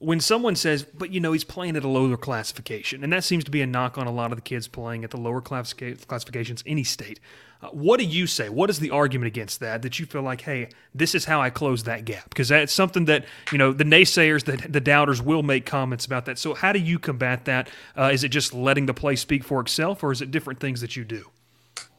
when 0.00 0.18
someone 0.18 0.56
says, 0.56 0.82
but 0.82 1.12
you 1.12 1.20
know, 1.20 1.32
he's 1.32 1.44
playing 1.44 1.76
at 1.76 1.84
a 1.84 1.88
lower 1.88 2.16
classification, 2.16 3.04
and 3.04 3.12
that 3.12 3.22
seems 3.22 3.44
to 3.44 3.50
be 3.50 3.60
a 3.60 3.66
knock 3.66 3.98
on 3.98 4.06
a 4.06 4.10
lot 4.10 4.32
of 4.32 4.36
the 4.36 4.42
kids 4.42 4.66
playing 4.66 5.04
at 5.04 5.10
the 5.10 5.18
lower 5.18 5.42
classifications, 5.42 6.64
any 6.66 6.82
state. 6.82 7.20
Uh, 7.62 7.68
what 7.68 8.00
do 8.00 8.06
you 8.06 8.26
say? 8.26 8.48
What 8.48 8.70
is 8.70 8.78
the 8.78 8.88
argument 8.90 9.26
against 9.26 9.60
that? 9.60 9.82
That 9.82 9.98
you 9.98 10.06
feel 10.06 10.22
like, 10.22 10.40
hey, 10.40 10.70
this 10.94 11.14
is 11.14 11.26
how 11.26 11.42
I 11.42 11.50
close 11.50 11.84
that 11.84 12.06
gap? 12.06 12.30
Because 12.30 12.48
that's 12.48 12.72
something 12.72 13.04
that 13.04 13.26
you 13.52 13.58
know 13.58 13.74
the 13.74 13.84
naysayers, 13.84 14.44
the, 14.44 14.56
the 14.66 14.80
doubters 14.80 15.20
will 15.20 15.42
make 15.42 15.66
comments 15.66 16.06
about 16.06 16.24
that. 16.24 16.38
So 16.38 16.54
how 16.54 16.72
do 16.72 16.78
you 16.78 16.98
combat 16.98 17.44
that? 17.44 17.68
Uh, 17.96 18.10
is 18.10 18.24
it 18.24 18.30
just 18.30 18.54
letting 18.54 18.86
the 18.86 18.94
play 18.94 19.16
speak 19.16 19.44
for 19.44 19.60
itself, 19.60 20.02
or 20.02 20.12
is 20.12 20.22
it 20.22 20.30
different 20.30 20.60
things 20.60 20.80
that 20.80 20.96
you 20.96 21.04
do? 21.04 21.26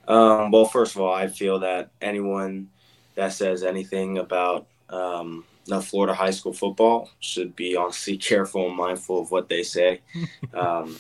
Um, 0.07 0.49
well, 0.49 0.65
first 0.65 0.95
of 0.95 1.01
all, 1.01 1.13
I 1.13 1.27
feel 1.27 1.59
that 1.59 1.91
anyone 2.01 2.69
that 3.13 3.33
says 3.33 3.63
anything 3.63 4.17
about 4.17 4.65
um, 4.89 5.45
now, 5.71 5.79
Florida 5.79 6.13
high 6.13 6.31
school 6.31 6.51
football 6.51 7.09
should 7.21 7.55
be 7.55 7.77
honestly 7.77 8.17
careful 8.29 8.67
and 8.67 8.75
mindful 8.75 9.21
of 9.21 9.31
what 9.31 9.47
they 9.47 9.63
say. 9.63 10.01
um, 10.53 10.97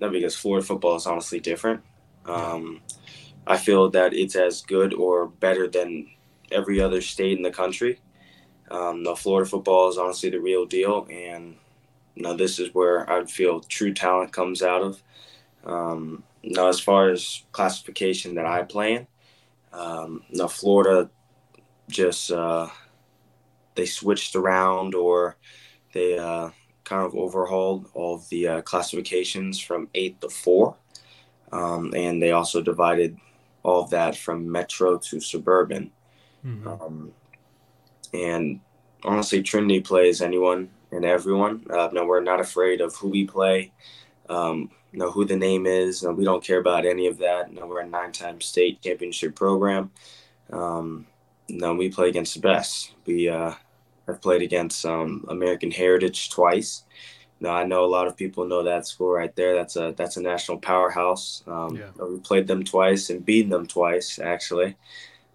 no, 0.00 0.10
because 0.10 0.34
Florida 0.34 0.66
football 0.66 0.96
is 0.96 1.06
honestly 1.06 1.38
different. 1.38 1.80
Um, 2.26 2.80
I 3.46 3.56
feel 3.56 3.88
that 3.90 4.12
it's 4.12 4.34
as 4.34 4.62
good 4.62 4.92
or 4.92 5.28
better 5.28 5.68
than 5.68 6.08
every 6.50 6.80
other 6.80 7.00
state 7.00 7.36
in 7.36 7.44
the 7.44 7.52
country. 7.52 8.00
Um, 8.70 9.04
no, 9.04 9.14
Florida 9.14 9.48
football 9.48 9.88
is 9.88 9.96
honestly 9.96 10.30
the 10.30 10.40
real 10.40 10.66
deal, 10.66 11.06
and 11.08 11.56
you 12.16 12.22
know, 12.22 12.34
this 12.34 12.58
is 12.58 12.74
where 12.74 13.08
I 13.08 13.24
feel 13.24 13.60
true 13.60 13.94
talent 13.94 14.32
comes 14.32 14.62
out 14.62 14.82
of. 14.82 15.02
Um, 15.64 16.24
now, 16.42 16.68
as 16.68 16.80
far 16.80 17.10
as 17.10 17.44
classification 17.52 18.34
that 18.34 18.46
I 18.46 18.62
play 18.62 18.94
in, 18.94 19.06
um, 19.72 20.24
now 20.30 20.48
Florida 20.48 21.10
just 21.88 22.32
uh, 22.32 22.68
they 23.80 23.86
switched 23.86 24.36
around 24.36 24.94
or 24.94 25.38
they 25.94 26.18
uh, 26.18 26.50
kind 26.84 27.02
of 27.02 27.14
overhauled 27.14 27.88
all 27.94 28.16
of 28.16 28.28
the 28.28 28.46
uh, 28.46 28.60
classifications 28.62 29.58
from 29.58 29.88
eight 29.94 30.20
to 30.20 30.28
four. 30.28 30.76
Um, 31.50 31.94
and 31.96 32.22
they 32.22 32.32
also 32.32 32.60
divided 32.60 33.16
all 33.62 33.82
of 33.82 33.90
that 33.90 34.14
from 34.16 34.52
metro 34.52 34.98
to 34.98 35.18
suburban. 35.18 35.90
Mm-hmm. 36.44 36.68
Um, 36.68 37.12
and 38.12 38.60
honestly, 39.02 39.42
Trinity 39.42 39.80
plays 39.80 40.20
anyone 40.20 40.68
and 40.92 41.06
everyone. 41.06 41.64
Uh, 41.70 41.88
no, 41.92 42.04
we're 42.04 42.20
not 42.20 42.40
afraid 42.40 42.82
of 42.82 42.94
who 42.96 43.08
we 43.08 43.24
play, 43.26 43.72
um, 44.28 44.70
know 44.92 45.10
who 45.10 45.24
the 45.24 45.36
name 45.36 45.66
is. 45.66 46.02
No, 46.02 46.12
we 46.12 46.24
don't 46.24 46.44
care 46.44 46.60
about 46.60 46.84
any 46.84 47.06
of 47.06 47.16
that. 47.18 47.50
No, 47.52 47.66
we're 47.66 47.80
a 47.80 47.86
nine-time 47.86 48.40
state 48.40 48.82
championship 48.82 49.34
program. 49.34 49.90
Um, 50.52 51.06
no, 51.48 51.74
we 51.74 51.88
play 51.88 52.08
against 52.08 52.34
the 52.34 52.40
best. 52.40 52.94
We 53.06 53.28
uh, 53.28 53.54
have 54.10 54.22
played 54.22 54.42
against 54.42 54.84
um, 54.84 55.24
American 55.28 55.70
Heritage 55.70 56.30
twice. 56.30 56.84
Now 57.40 57.54
I 57.54 57.64
know 57.64 57.84
a 57.84 57.86
lot 57.86 58.06
of 58.06 58.16
people 58.16 58.46
know 58.46 58.62
that 58.62 58.86
school 58.86 59.10
right 59.10 59.34
there. 59.34 59.54
That's 59.54 59.76
a 59.76 59.94
that's 59.96 60.18
a 60.18 60.22
national 60.22 60.58
powerhouse. 60.58 61.42
Um, 61.46 61.76
yeah. 61.76 62.04
We 62.04 62.18
played 62.20 62.46
them 62.46 62.64
twice 62.64 63.08
and 63.08 63.24
beaten 63.24 63.50
them 63.50 63.66
twice 63.66 64.18
actually. 64.18 64.76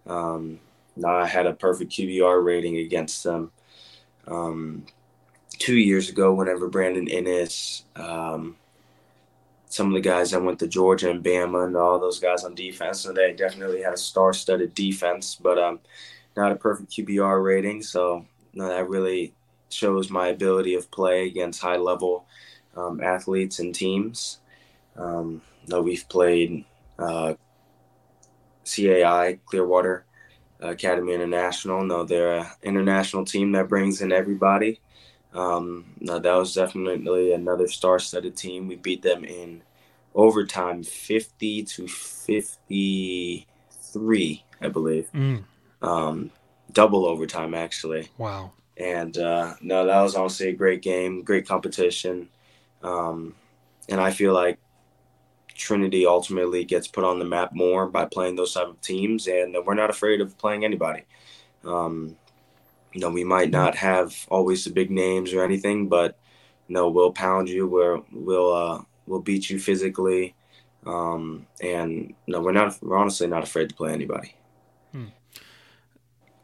Um, 0.06 0.60
now 0.96 1.16
I 1.16 1.26
had 1.26 1.46
a 1.46 1.52
perfect 1.52 1.92
QBR 1.92 2.44
rating 2.44 2.78
against 2.78 3.24
them 3.24 3.50
um, 4.28 4.86
two 5.58 5.76
years 5.76 6.08
ago. 6.08 6.32
Whenever 6.32 6.68
Brandon 6.68 7.06
Inniss, 7.06 7.82
um, 7.96 8.56
some 9.66 9.88
of 9.88 9.94
the 9.94 10.00
guys 10.00 10.30
that 10.30 10.42
went 10.42 10.60
to 10.60 10.68
Georgia 10.68 11.10
and 11.10 11.24
Bama, 11.24 11.66
and 11.66 11.76
all 11.76 11.98
those 11.98 12.20
guys 12.20 12.44
on 12.44 12.54
defense, 12.54 13.00
so 13.00 13.12
they 13.12 13.32
definitely 13.32 13.82
had 13.82 13.92
a 13.92 13.98
star-studded 13.98 14.74
defense, 14.74 15.34
but 15.34 15.58
um, 15.58 15.80
not 16.36 16.52
a 16.52 16.56
perfect 16.56 16.92
QBR 16.92 17.42
rating. 17.44 17.82
So 17.82 18.24
that 18.56 18.88
really 18.88 19.34
shows 19.68 20.10
my 20.10 20.28
ability 20.28 20.74
of 20.74 20.90
play 20.90 21.26
against 21.26 21.60
high 21.60 21.76
level 21.76 22.26
um, 22.76 23.00
athletes 23.02 23.58
and 23.58 23.74
teams. 23.74 24.38
Um, 24.96 25.42
no, 25.68 25.82
we've 25.82 26.08
played 26.08 26.64
uh, 26.98 27.34
CAI 28.64 29.38
Clearwater 29.46 30.04
Academy 30.60 31.12
International. 31.12 31.84
No, 31.84 32.04
they're 32.04 32.38
an 32.38 32.46
international 32.62 33.24
team 33.24 33.52
that 33.52 33.68
brings 33.68 34.00
in 34.00 34.12
everybody. 34.12 34.80
Um, 35.34 35.84
no, 36.00 36.18
that 36.18 36.34
was 36.34 36.54
definitely 36.54 37.32
another 37.32 37.68
star-studded 37.68 38.36
team. 38.36 38.68
We 38.68 38.76
beat 38.76 39.02
them 39.02 39.24
in 39.24 39.62
overtime, 40.14 40.82
fifty 40.82 41.62
to 41.62 41.86
fifty 41.86 43.46
three, 43.70 44.44
I 44.62 44.68
believe. 44.68 45.10
Mm. 45.12 45.44
Um, 45.82 46.30
double 46.72 47.06
overtime 47.06 47.54
actually. 47.54 48.08
Wow. 48.18 48.52
And 48.76 49.16
uh, 49.16 49.54
no, 49.60 49.86
that 49.86 50.02
was 50.02 50.14
honestly 50.14 50.48
a 50.48 50.52
great 50.52 50.82
game, 50.82 51.22
great 51.22 51.48
competition. 51.48 52.28
Um, 52.82 53.34
and 53.88 54.00
I 54.00 54.10
feel 54.10 54.34
like 54.34 54.58
Trinity 55.54 56.06
ultimately 56.06 56.64
gets 56.64 56.86
put 56.86 57.04
on 57.04 57.18
the 57.18 57.24
map 57.24 57.52
more 57.54 57.86
by 57.88 58.04
playing 58.04 58.36
those 58.36 58.52
type 58.52 58.68
of 58.68 58.80
teams, 58.80 59.26
and 59.26 59.56
we're 59.64 59.74
not 59.74 59.90
afraid 59.90 60.20
of 60.20 60.36
playing 60.38 60.64
anybody. 60.64 61.04
Um, 61.64 62.16
you 62.92 63.00
know, 63.00 63.10
we 63.10 63.24
might 63.24 63.50
not 63.50 63.74
have 63.76 64.14
always 64.28 64.64
the 64.64 64.70
big 64.70 64.90
names 64.90 65.32
or 65.32 65.42
anything, 65.42 65.88
but 65.88 66.18
you 66.68 66.74
know, 66.74 66.88
we'll 66.88 67.12
pound 67.12 67.48
you, 67.48 67.66
we'll 67.66 68.04
we'll 68.12 68.54
uh, 68.54 68.82
we'll 69.06 69.20
beat 69.20 69.48
you 69.48 69.58
physically, 69.58 70.34
um, 70.84 71.46
and 71.62 72.14
you 72.26 72.34
no, 72.34 72.40
we're 72.40 72.52
not. 72.52 72.76
We're 72.82 72.98
honestly 72.98 73.26
not 73.26 73.42
afraid 73.42 73.68
to 73.70 73.74
play 73.74 73.92
anybody. 73.92 74.34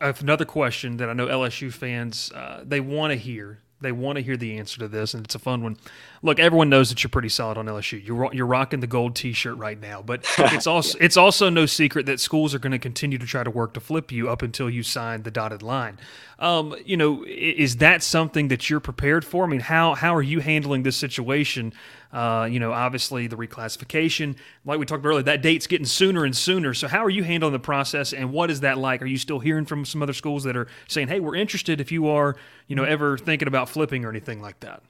I 0.03 0.07
have 0.07 0.21
another 0.21 0.45
question 0.45 0.97
that 0.97 1.09
I 1.09 1.13
know 1.13 1.29
LSU 1.29 1.73
fans 1.73 2.33
uh, 2.33 2.63
they 2.67 2.81
want 2.81 3.13
to 3.13 3.17
hear. 3.17 3.61
They 3.81 3.93
want 3.93 4.17
to 4.17 4.23
hear 4.23 4.37
the 4.37 4.59
answer 4.59 4.79
to 4.79 4.89
this, 4.89 5.13
and 5.13 5.25
it's 5.25 5.35
a 5.35 5.41
fun 5.41 5.63
one. 5.63 5.77
Look, 6.23 6.39
everyone 6.39 6.69
knows 6.69 6.89
that 6.91 7.03
you're 7.03 7.11
pretty 7.11 7.29
solid 7.29 7.59
on 7.59 7.67
LSU. 7.67 8.05
You're 8.05 8.33
you're 8.33 8.47
rocking 8.47 8.81
the 8.81 8.87
gold 8.87 9.17
T-shirt 9.17 9.57
right 9.57 9.81
now, 9.81 10.03
but 10.03 10.25
it's 10.39 10.67
also 10.67 10.99
it's 11.01 11.17
also 11.17 11.51
no 11.51 11.67
secret 11.67 12.07
that 12.07 12.21
schools 12.21 12.55
are 12.55 12.61
going 12.61 12.73
to 12.73 12.79
continue 12.79 13.19
to 13.19 13.27
try 13.27 13.43
to 13.43 13.51
work 13.51 13.75
to 13.75 13.81
flip 13.81 14.13
you 14.13 14.29
up 14.31 14.43
until 14.43 14.71
you 14.71 14.83
sign 14.83 15.23
the 15.25 15.31
dotted 15.31 15.63
line. 15.63 15.99
Um, 16.39 16.77
you 16.85 16.97
know, 16.97 17.25
is 17.27 17.77
that 17.79 18.03
something 18.03 18.49
that 18.49 18.71
you're 18.71 18.81
prepared 18.81 19.25
for? 19.25 19.45
I 19.45 19.49
mean, 19.49 19.61
how 19.61 19.95
how 19.95 20.15
are 20.15 20.23
you 20.23 20.41
handling 20.41 20.85
this 20.85 20.97
situation? 20.97 21.73
Uh, 22.13 22.47
you 22.51 22.61
know, 22.61 22.73
obviously 22.73 23.27
the 23.27 23.37
reclassification, 23.37 24.37
like 24.67 24.79
we 24.79 24.85
talked 24.85 25.01
about 25.01 25.09
earlier, 25.11 25.23
that 25.23 25.41
date's 25.41 25.67
getting 25.67 25.87
sooner 25.87 26.25
and 26.25 26.37
sooner. 26.37 26.75
So, 26.75 26.87
how 26.87 27.03
are 27.05 27.11
you 27.11 27.25
handling 27.25 27.55
the 27.55 27.59
process, 27.59 28.13
and 28.13 28.33
what 28.33 28.51
is 28.51 28.61
that 28.61 28.77
like? 28.77 29.01
Are 29.01 29.07
you 29.07 29.17
still 29.17 29.39
hearing 29.39 29.65
from 29.65 29.85
some 29.87 30.03
other 30.03 30.13
schools 30.13 30.45
that 30.45 30.57
are 30.57 30.69
saying, 30.89 31.09
"Hey, 31.09 31.21
we're 31.21 31.37
interested 31.37 31.81
if 31.81 31.91
you 31.91 32.09
are, 32.09 32.37
you 32.67 32.77
know, 32.77 32.85
ever 32.85 33.17
thinking 33.17 33.49
about 33.49 33.69
flipping 33.71 34.05
or 34.05 34.11
anything 34.11 34.43
like 34.43 34.61
that"? 34.61 34.83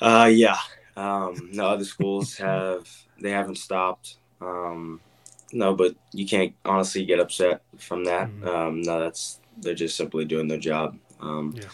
Uh, 0.00 0.30
yeah. 0.32 0.58
Um, 0.96 1.50
no, 1.52 1.66
other 1.66 1.84
schools 1.84 2.36
have 2.38 2.88
they 3.20 3.30
haven't 3.30 3.56
stopped. 3.56 4.16
Um, 4.40 5.00
no, 5.52 5.74
but 5.74 5.94
you 6.12 6.26
can't 6.26 6.54
honestly 6.64 7.04
get 7.06 7.20
upset 7.20 7.62
from 7.78 8.04
that. 8.04 8.28
Mhm. 8.28 8.46
Um, 8.46 8.82
no, 8.82 9.00
that's 9.00 9.40
they're 9.58 9.74
just 9.74 9.96
simply 9.96 10.24
doing 10.26 10.48
their 10.48 10.58
job. 10.58 10.98
Um, 11.20 11.54
Yeah. 11.56 11.64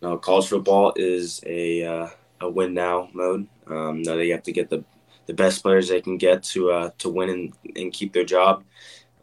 No, 0.00 0.16
college 0.16 0.46
football 0.46 0.92
is 0.96 1.40
a 1.44 1.84
uh, 1.84 2.08
a 2.40 2.48
win 2.48 2.74
now 2.74 3.08
mode. 3.12 3.48
Um, 3.66 4.02
no, 4.02 4.16
they 4.16 4.28
have 4.30 4.42
to 4.44 4.52
get 4.52 4.70
the 4.70 4.84
the 5.26 5.34
best 5.34 5.62
players 5.62 5.88
they 5.88 6.00
can 6.00 6.16
get 6.16 6.42
to 6.42 6.70
uh, 6.70 6.90
to 6.98 7.08
win 7.10 7.28
and, 7.30 7.52
and 7.76 7.92
keep 7.92 8.12
their 8.12 8.24
job. 8.24 8.64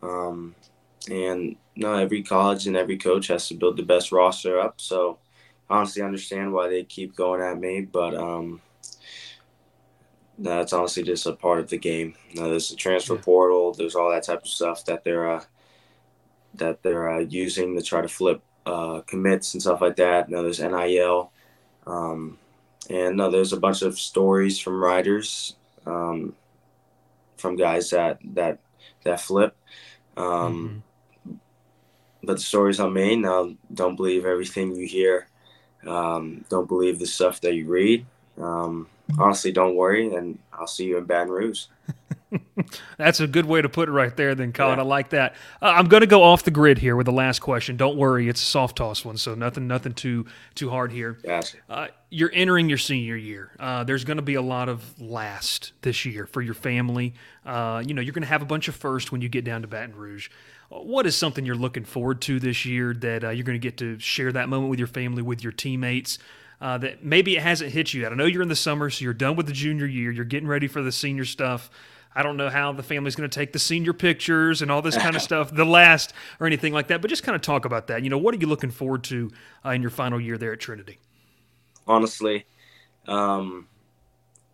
Um, 0.02 0.56
and 1.10 1.56
no, 1.76 1.96
every 1.96 2.24
college 2.24 2.68
and 2.68 2.78
every 2.78 2.98
coach 2.98 3.28
has 3.28 3.48
to 3.48 3.56
build 3.56 3.78
the 3.78 3.84
best 3.84 4.12
roster 4.12 4.60
up. 4.60 4.80
So 4.80 5.18
honestly 5.70 6.04
understand 6.04 6.54
why 6.54 6.70
they 6.70 6.84
keep 6.84 7.16
going 7.16 7.42
at 7.42 7.60
me, 7.60 7.82
but 7.82 8.16
um, 8.16 8.62
that's 10.38 10.74
honestly 10.74 11.04
just 11.04 11.26
a 11.26 11.34
part 11.34 11.60
of 11.60 11.70
the 11.70 11.78
game. 11.78 12.16
Now, 12.36 12.50
there's 12.50 12.70
the 12.70 12.76
transfer 12.76 13.16
Yeah. 13.16 13.22
portal. 13.22 13.74
There's 13.74 13.96
all 13.96 14.12
that 14.12 14.24
type 14.24 14.44
of 14.44 14.48
stuff 14.48 14.86
that 14.86 15.04
they're 15.04 15.30
uh, 15.30 15.44
that 16.56 16.82
they're 16.84 17.10
uh, 17.10 17.20
using 17.20 17.76
to 17.76 17.82
try 17.82 18.02
to 18.02 18.08
flip 18.08 18.42
uh, 18.66 19.02
commits 19.02 19.54
and 19.54 19.62
stuff 19.62 19.82
like 19.82 19.96
that. 19.98 20.30
Now 20.30 20.42
there's 20.42 20.60
NIL, 20.60 21.32
um, 21.86 22.38
and 22.89 23.18
no, 23.18 23.30
there's 23.30 23.54
a 23.54 23.60
bunch 23.60 23.82
of 23.82 24.00
stories 24.00 24.60
from 24.60 24.82
writers, 24.82 25.56
um, 25.86 26.36
from 27.38 27.56
guys 27.56 27.89
that 27.92 28.20
that 28.34 28.60
that 29.04 29.22
flip. 29.22 29.56
Um, 30.18 30.84
but 32.24 32.38
the 32.38 32.44
stories 32.44 32.80
on 32.80 32.94
me 32.94 33.15
now 33.15 33.54
don't 33.74 33.96
believe 33.96 34.25
everything 34.25 34.75
you 34.75 34.88
hear. 34.88 35.27
Um, 35.86 36.46
don't 36.50 36.68
believe 36.68 36.98
the 36.98 37.05
stuff 37.05 37.42
that 37.42 37.53
you 37.53 37.68
read. 37.68 38.05
Um, 38.42 38.88
honestly 39.20 39.51
don't 39.51 39.75
worry 39.75 40.14
and 40.14 40.40
i'll 40.53 40.68
see 40.68 40.86
you 40.86 40.98
in 40.98 41.05
baton 41.05 41.29
rouge 41.29 41.66
That's 42.98 43.20
a 43.20 43.27
good 43.27 43.46
way 43.46 43.61
to 43.61 43.70
put 43.70 43.90
it 43.90 43.92
right 43.92 44.16
there, 44.16 44.35
then, 44.35 44.51
Colin. 44.51 44.77
Yeah. 44.77 44.83
I 44.83 44.88
like 44.88 45.09
that. 45.09 45.35
Uh, 45.61 45.74
I'm 45.75 45.88
going 45.88 46.01
to 46.01 46.07
go 46.07 46.24
off 46.24 46.44
the 46.44 46.51
grid 46.51 46.77
here 46.77 46.96
with 46.96 47.05
the 47.05 47.11
last 47.11 47.40
question. 47.40 47.77
Don't 47.77 47.98
worry, 47.98 48.27
it's 48.27 48.42
a 48.42 48.46
soft 48.46 48.77
toss 48.77 49.05
one, 49.05 49.18
so 49.18 49.35
nothing, 49.35 49.68
nothing 49.68 49.94
too 49.94 50.25
too 50.55 50.70
hard 50.70 50.92
here. 50.92 51.18
gotcha 51.24 51.57
Uh, 51.70 51.88
you're 52.09 52.31
entering 52.33 52.70
your 52.70 52.77
senior 52.77 53.16
year. 53.16 53.51
Uh, 53.59 53.83
there's 53.83 54.03
going 54.03 54.18
to 54.18 54.24
be 54.24 54.35
a 54.35 54.42
lot 54.42 54.70
of 54.70 55.00
last 55.01 55.74
this 55.81 56.05
year 56.05 56.25
for 56.25 56.42
your 56.42 56.53
family. 56.53 57.14
Uh, 57.46 57.83
you 57.85 57.94
know, 57.94 58.01
you're 58.01 58.14
going 58.14 58.24
to 58.24 58.29
have 58.29 58.42
a 58.42 58.46
bunch 58.46 58.68
of 58.68 58.75
first 58.75 59.11
when 59.11 59.22
you 59.22 59.29
get 59.29 59.44
down 59.46 59.61
to 59.61 59.68
Baton 59.68 59.96
Rouge. 59.96 60.29
Uh, 60.72 60.79
What 60.79 61.05
is 61.05 61.16
something 61.16 61.46
you're 61.46 61.55
looking 61.55 61.83
forward 61.83 62.22
to 62.24 62.40
this 62.40 62.66
year 62.66 62.94
that 62.94 63.24
uh, 63.24 63.29
you're 63.29 63.44
going 63.44 63.59
to 63.59 63.66
get 63.66 63.77
to 63.77 64.00
share 64.00 64.31
that 64.31 64.50
moment 64.50 64.70
with 64.70 64.79
your 64.79 64.88
family, 64.88 65.22
with 65.22 65.44
your 65.44 65.51
teammates? 65.53 66.18
Uh, 66.61 66.77
that 66.77 67.03
maybe 67.03 67.35
it 67.35 67.44
hasn't 67.44 67.74
hit 67.74 67.94
you 67.94 68.01
yet. 68.01 68.14
I 68.14 68.16
know 68.16 68.24
you're 68.25 68.42
in 68.42 68.48
the 68.48 68.55
summer, 68.55 68.90
so 68.90 69.03
you're 69.03 69.14
done 69.14 69.35
with 69.35 69.46
the 69.46 69.51
junior 69.51 69.85
year. 69.85 70.09
You're 70.09 70.24
getting 70.24 70.48
ready 70.48 70.68
for 70.68 70.81
the 70.81 70.92
senior 70.92 71.25
stuff. 71.25 71.70
I 72.16 72.24
don't 72.24 72.38
know 72.38 72.50
how 72.50 72.72
the 72.72 72.84
family's 72.84 73.16
going 73.16 73.30
to 73.30 73.40
take 73.40 73.51
the 73.51 73.60
senior 73.60 73.94
pictures 73.94 74.62
and 74.62 74.72
all 74.72 74.82
this 74.82 74.98
kind 74.98 75.16
of 75.16 75.22
stuff, 75.30 75.54
the 75.54 75.66
last 75.66 76.14
or 76.40 76.48
anything 76.48 76.74
like 76.74 76.88
that. 76.88 77.01
But 77.01 77.10
just 77.10 77.24
kind 77.24 77.36
of 77.36 77.42
talk 77.42 77.66
about 77.66 77.88
that. 77.88 78.04
You 78.04 78.10
know, 78.10 78.18
what 78.18 78.34
are 78.34 78.38
you 78.38 78.48
looking 78.48 78.72
forward 78.72 79.04
to 79.06 79.32
uh, 79.66 79.70
in 79.70 79.82
your 79.82 79.92
final 79.92 80.20
year 80.20 80.38
there 80.38 80.54
at 80.54 80.60
Trinity? 80.60 81.00
honestly 81.88 82.46
um, 83.08 83.68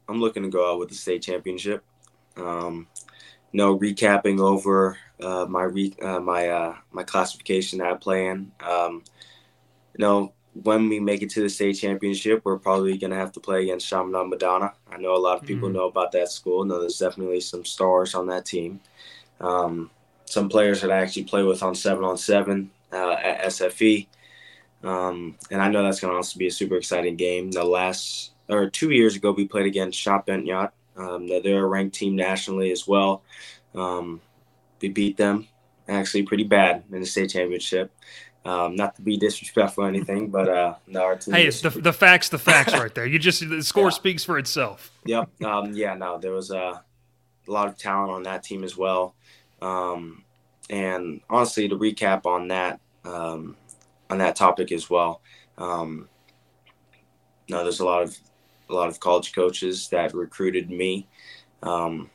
i'm 0.07 0.19
looking 0.19 0.43
to 0.43 0.49
go 0.49 0.71
out 0.71 0.79
with 0.79 0.89
the 0.89 0.95
state 0.95 1.21
championship 1.21 1.83
um, 2.37 2.87
you 3.51 3.57
know 3.57 3.77
recapping 3.77 4.39
over 4.39 4.97
uh, 5.21 5.45
my 5.45 5.63
re- 5.63 5.95
uh, 6.01 6.19
my 6.19 6.49
uh, 6.49 6.75
my 6.91 7.03
classification 7.03 7.79
that 7.79 7.91
i 7.91 7.93
play 7.95 8.27
in 8.27 8.51
um, 8.61 9.03
you 9.97 10.03
know 10.03 10.33
when 10.53 10.89
we 10.89 10.99
make 10.99 11.21
it 11.21 11.29
to 11.31 11.41
the 11.41 11.49
state 11.49 11.73
championship, 11.73 12.41
we're 12.43 12.57
probably 12.57 12.97
going 12.97 13.11
to 13.11 13.17
have 13.17 13.31
to 13.33 13.39
play 13.39 13.63
against 13.63 13.87
Chaminade 13.87 14.27
Madonna. 14.29 14.73
I 14.91 14.97
know 14.97 15.15
a 15.15 15.17
lot 15.17 15.37
of 15.37 15.43
people 15.45 15.69
Mhm. 15.69 15.73
know 15.73 15.85
about 15.85 16.11
that 16.11 16.29
school. 16.29 16.65
No, 16.65 16.79
there's 16.79 16.99
definitely 16.99 17.39
some 17.39 17.63
stars 17.63 18.13
on 18.13 18.27
that 18.27 18.45
team. 18.45 18.81
Um, 19.39 19.89
some 20.25 20.49
players 20.49 20.81
that 20.81 20.91
I 20.91 20.97
actually 20.99 21.23
play 21.23 21.43
with 21.43 21.63
on 21.63 21.73
seven 21.75 22.03
on 22.03 22.17
seven 22.17 22.71
uh, 22.91 23.13
at 23.13 23.45
SFE. 23.45 24.07
Um, 24.83 25.37
and 25.49 25.61
I 25.61 25.69
know 25.69 25.83
that's 25.83 25.99
going 25.99 26.11
to 26.11 26.17
also 26.17 26.37
be 26.37 26.47
a 26.47 26.51
super 26.51 26.75
exciting 26.75 27.15
game. 27.15 27.51
The 27.51 27.63
last 27.63 28.31
or 28.49 28.69
two 28.69 28.91
years 28.91 29.15
ago, 29.15 29.31
we 29.31 29.47
played 29.47 29.65
against 29.65 29.97
Shop 29.99 30.27
Yacht. 30.27 30.73
Um, 30.97 31.27
they're 31.27 31.63
a 31.63 31.67
ranked 31.67 31.95
team 31.95 32.15
nationally 32.15 32.71
as 32.71 32.87
well. 32.87 33.23
Um, 33.73 34.21
we 34.81 34.89
beat 34.89 35.15
them 35.17 35.47
actually 35.87 36.23
pretty 36.23 36.43
bad 36.43 36.83
in 36.91 36.99
the 36.99 37.05
state 37.05 37.29
championship. 37.29 37.91
Um, 38.43 38.75
not 38.75 38.95
to 38.95 39.03
be 39.03 39.17
disrespectful 39.17 39.83
or 39.83 39.87
anything, 39.87 40.29
but 40.29 40.49
uh, 40.49 40.75
no, 40.87 41.03
our 41.03 41.15
team. 41.15 41.35
Hey, 41.35 41.45
it's 41.45 41.61
the, 41.61 41.69
the 41.69 41.93
facts, 41.93 42.29
the 42.29 42.39
facts 42.39 42.73
right 42.73 42.93
there. 42.95 43.05
You 43.05 43.19
just 43.19 43.47
the 43.47 43.61
score 43.61 43.85
Yeah. 43.85 43.89
speaks 43.89 44.23
for 44.23 44.39
itself. 44.39 44.91
Yep. 45.05 45.43
Um, 45.43 45.73
yeah. 45.73 45.93
No, 45.93 46.17
there 46.17 46.31
was 46.31 46.51
uh, 46.51 46.79
a 47.47 47.51
lot 47.51 47.67
of 47.67 47.77
talent 47.77 48.11
on 48.11 48.23
that 48.23 48.41
team 48.43 48.63
as 48.63 48.75
well. 48.75 49.13
Um, 49.61 50.23
and 50.71 51.21
honestly, 51.29 51.69
to 51.69 51.75
recap 51.75 52.25
on 52.25 52.47
that, 52.47 52.79
um, 53.05 53.55
on 54.09 54.17
that 54.17 54.35
topic 54.35 54.71
as 54.71 54.89
well, 54.89 55.21
um, 55.59 56.09
no, 57.47 57.61
there's 57.63 57.79
a 57.79 57.85
lot 57.85 58.01
of 58.01 58.17
a 58.69 58.73
lot 58.73 58.87
of 58.87 58.99
college 58.99 59.33
coaches 59.33 59.89
that 59.89 60.15
recruited 60.15 60.69
me, 60.71 61.05
um, 61.61 62.09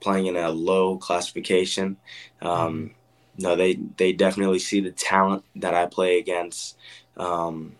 playing 0.00 0.26
in 0.26 0.36
a 0.36 0.48
low 0.48 0.96
classification. 0.96 1.96
Um, 2.40 2.92
No, 3.40 3.56
they 3.56 3.76
they 3.96 4.12
definitely 4.12 4.58
see 4.58 4.80
the 4.80 4.90
talent 4.92 5.44
that 5.56 5.74
I 5.74 5.86
play 5.86 6.18
against, 6.18 6.76
um, 7.16 7.76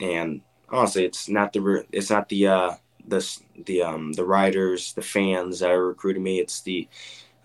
and 0.00 0.40
honestly, 0.68 1.04
it's 1.04 1.28
not 1.28 1.52
the 1.52 1.86
it's 1.92 2.10
not 2.10 2.28
the 2.28 2.48
uh, 2.48 2.74
the 3.06 3.38
the 3.66 3.82
um 3.82 4.12
the 4.14 4.24
writers, 4.24 4.92
the 4.94 5.02
fans 5.02 5.60
that 5.60 5.70
are 5.70 5.86
recruiting 5.86 6.22
me. 6.24 6.40
It's 6.40 6.62
the 6.62 6.88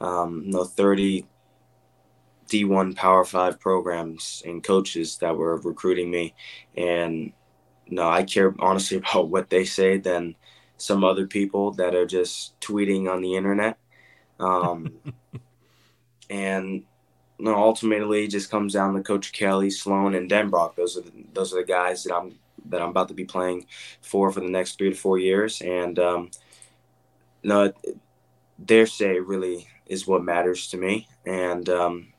um 0.02 0.44
you 0.46 0.52
know 0.54 0.64
30 0.66 1.26
D1 2.48 2.94
Power 2.96 3.26
5 3.26 3.60
programs 3.60 4.44
and 4.46 4.64
coaches 4.64 5.18
that 5.20 5.38
were 5.38 5.58
recruiting 5.58 6.12
me 6.12 6.36
and 6.78 7.34
no, 7.88 8.10
I 8.10 8.24
care 8.24 8.56
honestly 8.60 8.98
about 9.04 9.30
what 9.30 9.50
they 9.50 9.66
say 9.66 9.98
than 9.98 10.36
some 10.78 11.04
other 11.04 11.28
people 11.28 11.72
that 11.74 11.96
are 11.96 12.08
just 12.08 12.60
tweeting 12.62 13.10
on 13.12 13.22
the 13.22 13.36
internet. 13.36 13.78
Um 14.40 15.02
and 16.30 16.84
no, 17.40 17.56
ultimately 17.56 18.26
it 18.26 18.32
just 18.32 18.52
comes 18.52 18.74
down 18.74 18.94
to 18.94 19.02
Coach 19.02 19.32
Kelly, 19.32 19.70
Sloan, 19.70 20.14
and 20.14 20.30
Denbrock. 20.30 20.76
Those 20.76 20.98
are 20.98 21.02
the, 21.02 21.12
those 21.34 21.54
are 21.54 21.62
the 21.62 21.68
guys 21.68 22.04
that 22.04 22.14
I'm 22.14 22.38
that 22.66 22.82
I'm 22.82 22.90
about 22.90 23.08
to 23.08 23.14
be 23.14 23.26
playing 23.26 23.66
for 24.02 24.32
for 24.32 24.42
the 24.42 24.50
next 24.50 24.78
three 24.78 24.90
to 24.90 24.96
four 24.96 25.18
years. 25.18 25.62
And 25.62 25.98
um, 25.98 26.32
no, 27.44 27.74
their 28.58 28.86
say 28.86 29.20
really 29.20 29.68
is 29.86 30.06
what 30.06 30.24
matters 30.24 30.68
to 30.68 30.78
me. 30.78 31.08
And 31.26 31.68
um, 31.70 32.14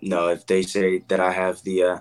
no, 0.00 0.28
if 0.28 0.46
they 0.46 0.62
say 0.62 1.02
that 1.08 1.20
I 1.20 1.32
have 1.32 1.62
the 1.62 1.82
uh, 1.82 1.98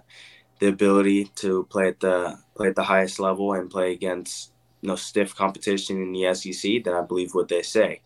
the 0.59 0.67
ability 0.67 1.25
to 1.35 1.65
play 1.65 1.89
at 1.89 1.99
the 1.99 2.39
play 2.55 2.69
at 2.69 2.75
the 2.75 2.83
highest 2.83 3.19
level 3.19 3.53
and 3.53 3.69
play 3.69 3.91
against 3.91 4.53
no 4.81 4.95
stiff 4.95 5.35
competition 5.35 6.01
in 6.01 6.13
the 6.13 6.33
SEC, 6.33 6.83
then 6.85 6.93
I 6.93 7.01
believe 7.01 7.33
what 7.33 7.49
they 7.49 7.61
say. 7.61 8.01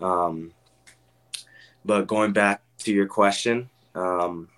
Um, 0.00 0.52
but 1.84 2.08
going 2.08 2.32
back 2.32 2.62
to 2.78 2.92
your 2.92 3.06
question, 3.06 3.70
um, 3.96 4.48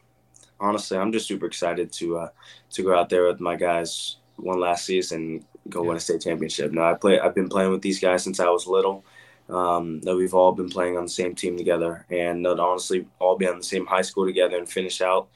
honestly, 0.61 0.98
I'm 0.98 1.12
just 1.12 1.29
super 1.29 1.46
excited 1.46 1.92
to 1.92 2.18
uh, 2.18 2.29
to 2.72 2.83
go 2.83 2.98
out 2.98 3.09
there 3.09 3.27
with 3.27 3.40
my 3.40 3.57
guys 3.57 4.16
one 4.37 4.61
last 4.61 4.85
season, 4.85 5.44
go 5.68 5.83
yeah. 5.83 5.88
win 5.88 5.96
a 5.96 6.01
state 6.01 6.20
championship. 6.22 6.72
Now 6.72 6.90
I 6.90 6.94
play. 6.94 7.18
I've 7.18 7.35
been 7.35 7.48
playing 7.48 7.70
with 7.70 7.83
these 7.83 8.01
guys 8.01 8.24
since 8.24 8.40
I 8.40 8.48
was 8.48 8.66
little. 8.66 9.05
Um, 9.48 10.03
that 10.03 10.14
we've 10.14 10.35
all 10.35 10.53
been 10.53 10.68
playing 10.68 10.98
on 10.98 11.05
the 11.05 11.09
same 11.09 11.35
team 11.35 11.57
together, 11.57 12.05
and 12.11 12.44
that 12.44 12.61
honestly 12.61 13.07
all 13.18 13.38
be 13.38 13.48
on 13.48 13.57
the 13.59 13.64
same 13.64 13.87
high 13.87 14.03
school 14.03 14.27
together 14.27 14.59
and 14.59 14.68
finish 14.68 15.01
out 15.01 15.29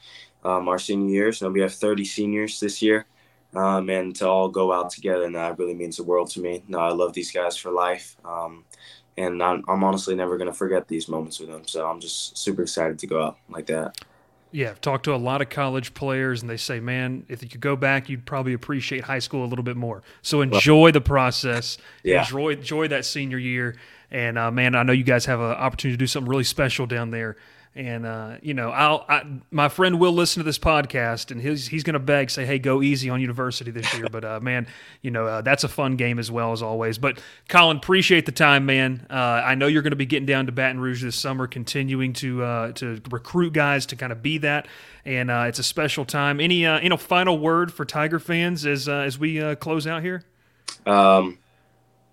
um, 0.43 0.67
our 0.67 0.77
senior 0.77 1.09
years. 1.11 1.41
Now 1.41 1.49
we 1.49 1.61
have 1.61 1.73
30 1.73 2.05
seniors 2.05 2.59
this 2.59 2.79
year, 2.79 3.07
um, 3.55 3.89
and 3.89 4.15
to 4.17 4.27
all 4.27 4.49
go 4.49 4.71
out 4.71 4.91
together, 4.91 5.25
and 5.25 5.33
that 5.33 5.57
really 5.57 5.73
means 5.73 5.97
the 5.97 6.03
world 6.03 6.29
to 6.31 6.41
me. 6.41 6.63
Now 6.67 6.79
I 6.79 6.91
love 6.91 7.13
these 7.13 7.31
guys 7.31 7.57
for 7.57 7.71
life, 7.71 8.15
um, 8.23 8.65
and 9.17 9.41
I'm, 9.41 9.63
I'm 9.67 9.83
honestly 9.83 10.15
never 10.15 10.37
gonna 10.37 10.53
forget 10.53 10.87
these 10.87 11.07
moments 11.07 11.39
with 11.39 11.49
them. 11.49 11.67
So 11.67 11.87
I'm 11.87 11.99
just 11.99 12.37
super 12.37 12.63
excited 12.63 12.99
to 12.99 13.07
go 13.07 13.23
out 13.23 13.37
like 13.49 13.67
that. 13.67 13.97
Yeah, 14.51 14.69
I've 14.69 14.81
talked 14.81 15.05
to 15.05 15.15
a 15.15 15.17
lot 15.17 15.41
of 15.41 15.49
college 15.49 15.95
players, 15.95 16.41
and 16.41 16.49
they 16.49 16.57
say, 16.57 16.79
man, 16.79 17.25
if 17.27 17.41
you 17.41 17.49
could 17.49 17.59
go 17.59 17.75
back, 17.75 18.07
you'd 18.07 18.23
probably 18.23 18.53
appreciate 18.53 19.03
high 19.03 19.17
school 19.17 19.43
a 19.43 19.47
little 19.47 19.63
bit 19.63 19.75
more. 19.75 20.03
So 20.21 20.41
enjoy 20.41 20.91
the 20.91 21.01
process. 21.01 21.79
Yeah. 22.03 22.21
Enjoy, 22.21 22.49
enjoy 22.49 22.87
that 22.89 23.03
senior 23.03 23.39
year. 23.39 23.77
And 24.11 24.37
uh, 24.37 24.51
man, 24.51 24.75
I 24.75 24.83
know 24.83 24.93
you 24.93 25.03
guys 25.03 25.25
have 25.25 25.39
an 25.39 25.51
opportunity 25.51 25.97
to 25.97 25.99
do 25.99 26.05
something 26.05 26.29
really 26.29 26.43
special 26.43 26.85
down 26.85 27.09
there 27.09 27.35
and 27.75 28.05
uh, 28.05 28.35
you 28.41 28.53
know, 28.53 28.69
I'll 28.69 29.03
I, 29.09 29.23
my 29.49 29.67
friend 29.67 29.99
will 29.99 30.11
listen 30.11 30.41
to 30.41 30.43
this 30.43 30.59
podcast, 30.59 31.31
and 31.31 31.41
he's 31.41 31.67
he's 31.67 31.83
going 31.83 31.95
to 31.95 31.99
beg, 31.99 32.29
say, 32.29 32.45
"Hey, 32.45 32.59
go 32.59 32.83
easy 32.83 33.09
on 33.09 33.19
University 33.19 33.71
this 33.71 33.91
year." 33.95 34.07
but 34.11 34.23
uh, 34.23 34.39
man, 34.39 34.67
you 35.01 35.09
know, 35.09 35.25
uh, 35.25 35.41
that's 35.41 35.63
a 35.63 35.67
fun 35.67 35.95
game 35.95 36.19
as 36.19 36.29
well 36.29 36.51
as 36.51 36.61
always. 36.61 36.99
But 36.99 37.19
Colin, 37.49 37.77
appreciate 37.77 38.27
the 38.27 38.31
time, 38.31 38.67
man. 38.67 39.07
Uh, 39.09 39.13
I 39.43 39.55
know 39.55 39.65
you're 39.65 39.81
going 39.81 39.91
to 39.91 39.97
be 39.97 40.05
getting 40.05 40.27
down 40.27 40.45
to 40.45 40.51
Baton 40.51 40.79
Rouge 40.79 41.03
this 41.03 41.15
summer, 41.15 41.47
continuing 41.47 42.13
to 42.13 42.43
uh, 42.43 42.71
to 42.73 43.01
recruit 43.09 43.53
guys 43.53 43.87
to 43.87 43.95
kind 43.95 44.11
of 44.11 44.21
be 44.21 44.37
that, 44.39 44.67
and 45.03 45.31
uh, 45.31 45.45
it's 45.47 45.59
a 45.59 45.63
special 45.63 46.05
time. 46.05 46.39
Any 46.39 46.67
uh, 46.67 46.79
any 46.79 46.95
final 46.97 47.39
word 47.39 47.73
for 47.73 47.85
Tiger 47.85 48.19
fans 48.19 48.67
as 48.67 48.87
as 48.87 49.17
we 49.17 49.55
close 49.55 49.87
out 49.87 50.03
here? 50.03 50.23
Um, 50.85 51.39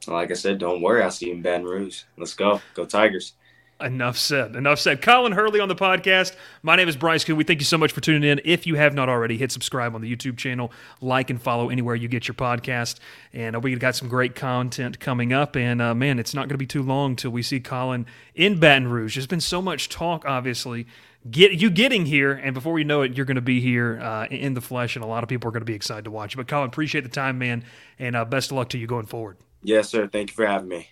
like 0.06 0.30
I 0.30 0.34
said, 0.34 0.58
don't 0.58 0.80
worry. 0.80 1.02
I'll 1.02 1.10
see 1.10 1.26
you 1.26 1.32
in 1.32 1.42
Baton 1.42 1.64
Rouge. 1.66 2.04
Let's 2.16 2.32
go, 2.32 2.62
go 2.74 2.86
Tigers. 2.86 3.34
Enough 3.80 4.18
said. 4.18 4.56
Enough 4.56 4.78
said. 4.78 5.00
Colin 5.00 5.32
Hurley 5.32 5.60
on 5.60 5.68
the 5.68 5.74
podcast. 5.74 6.36
My 6.62 6.76
name 6.76 6.88
is 6.88 6.96
Bryce 6.96 7.24
Koon. 7.24 7.36
We 7.36 7.44
thank 7.44 7.60
you 7.60 7.64
so 7.64 7.78
much 7.78 7.92
for 7.92 8.00
tuning 8.00 8.28
in. 8.28 8.40
If 8.44 8.66
you 8.66 8.74
have 8.74 8.94
not 8.94 9.08
already, 9.08 9.38
hit 9.38 9.50
subscribe 9.52 9.94
on 9.94 10.02
the 10.02 10.14
YouTube 10.14 10.36
channel, 10.36 10.70
like 11.00 11.30
and 11.30 11.40
follow 11.40 11.70
anywhere 11.70 11.94
you 11.94 12.08
get 12.08 12.28
your 12.28 12.34
podcast. 12.34 12.98
And 13.32 13.56
uh, 13.56 13.60
we 13.60 13.74
got 13.76 13.96
some 13.96 14.08
great 14.08 14.34
content 14.34 15.00
coming 15.00 15.32
up. 15.32 15.56
And 15.56 15.80
uh, 15.80 15.94
man, 15.94 16.18
it's 16.18 16.34
not 16.34 16.42
going 16.42 16.54
to 16.54 16.58
be 16.58 16.66
too 16.66 16.82
long 16.82 17.16
till 17.16 17.30
we 17.30 17.42
see 17.42 17.60
Colin 17.60 18.06
in 18.34 18.60
Baton 18.60 18.88
Rouge. 18.88 19.14
There's 19.14 19.26
been 19.26 19.40
so 19.40 19.62
much 19.62 19.88
talk, 19.88 20.24
obviously. 20.26 20.86
Get 21.30 21.52
you 21.52 21.68
getting 21.68 22.06
here, 22.06 22.32
and 22.32 22.54
before 22.54 22.78
you 22.78 22.86
know 22.86 23.02
it, 23.02 23.14
you're 23.14 23.26
going 23.26 23.34
to 23.34 23.42
be 23.42 23.60
here 23.60 24.00
uh, 24.00 24.26
in 24.30 24.54
the 24.54 24.62
flesh, 24.62 24.96
and 24.96 25.04
a 25.04 25.08
lot 25.08 25.22
of 25.22 25.28
people 25.28 25.48
are 25.48 25.52
going 25.52 25.60
to 25.60 25.66
be 25.66 25.74
excited 25.74 26.04
to 26.04 26.10
watch 26.10 26.34
you. 26.34 26.38
But 26.38 26.48
Colin, 26.48 26.68
appreciate 26.68 27.02
the 27.02 27.10
time, 27.10 27.36
man, 27.36 27.62
and 27.98 28.16
uh, 28.16 28.24
best 28.24 28.50
of 28.50 28.56
luck 28.56 28.70
to 28.70 28.78
you 28.78 28.86
going 28.86 29.04
forward. 29.04 29.36
Yes, 29.62 29.90
sir. 29.90 30.06
Thank 30.06 30.30
you 30.30 30.34
for 30.34 30.46
having 30.46 30.68
me. 30.68 30.88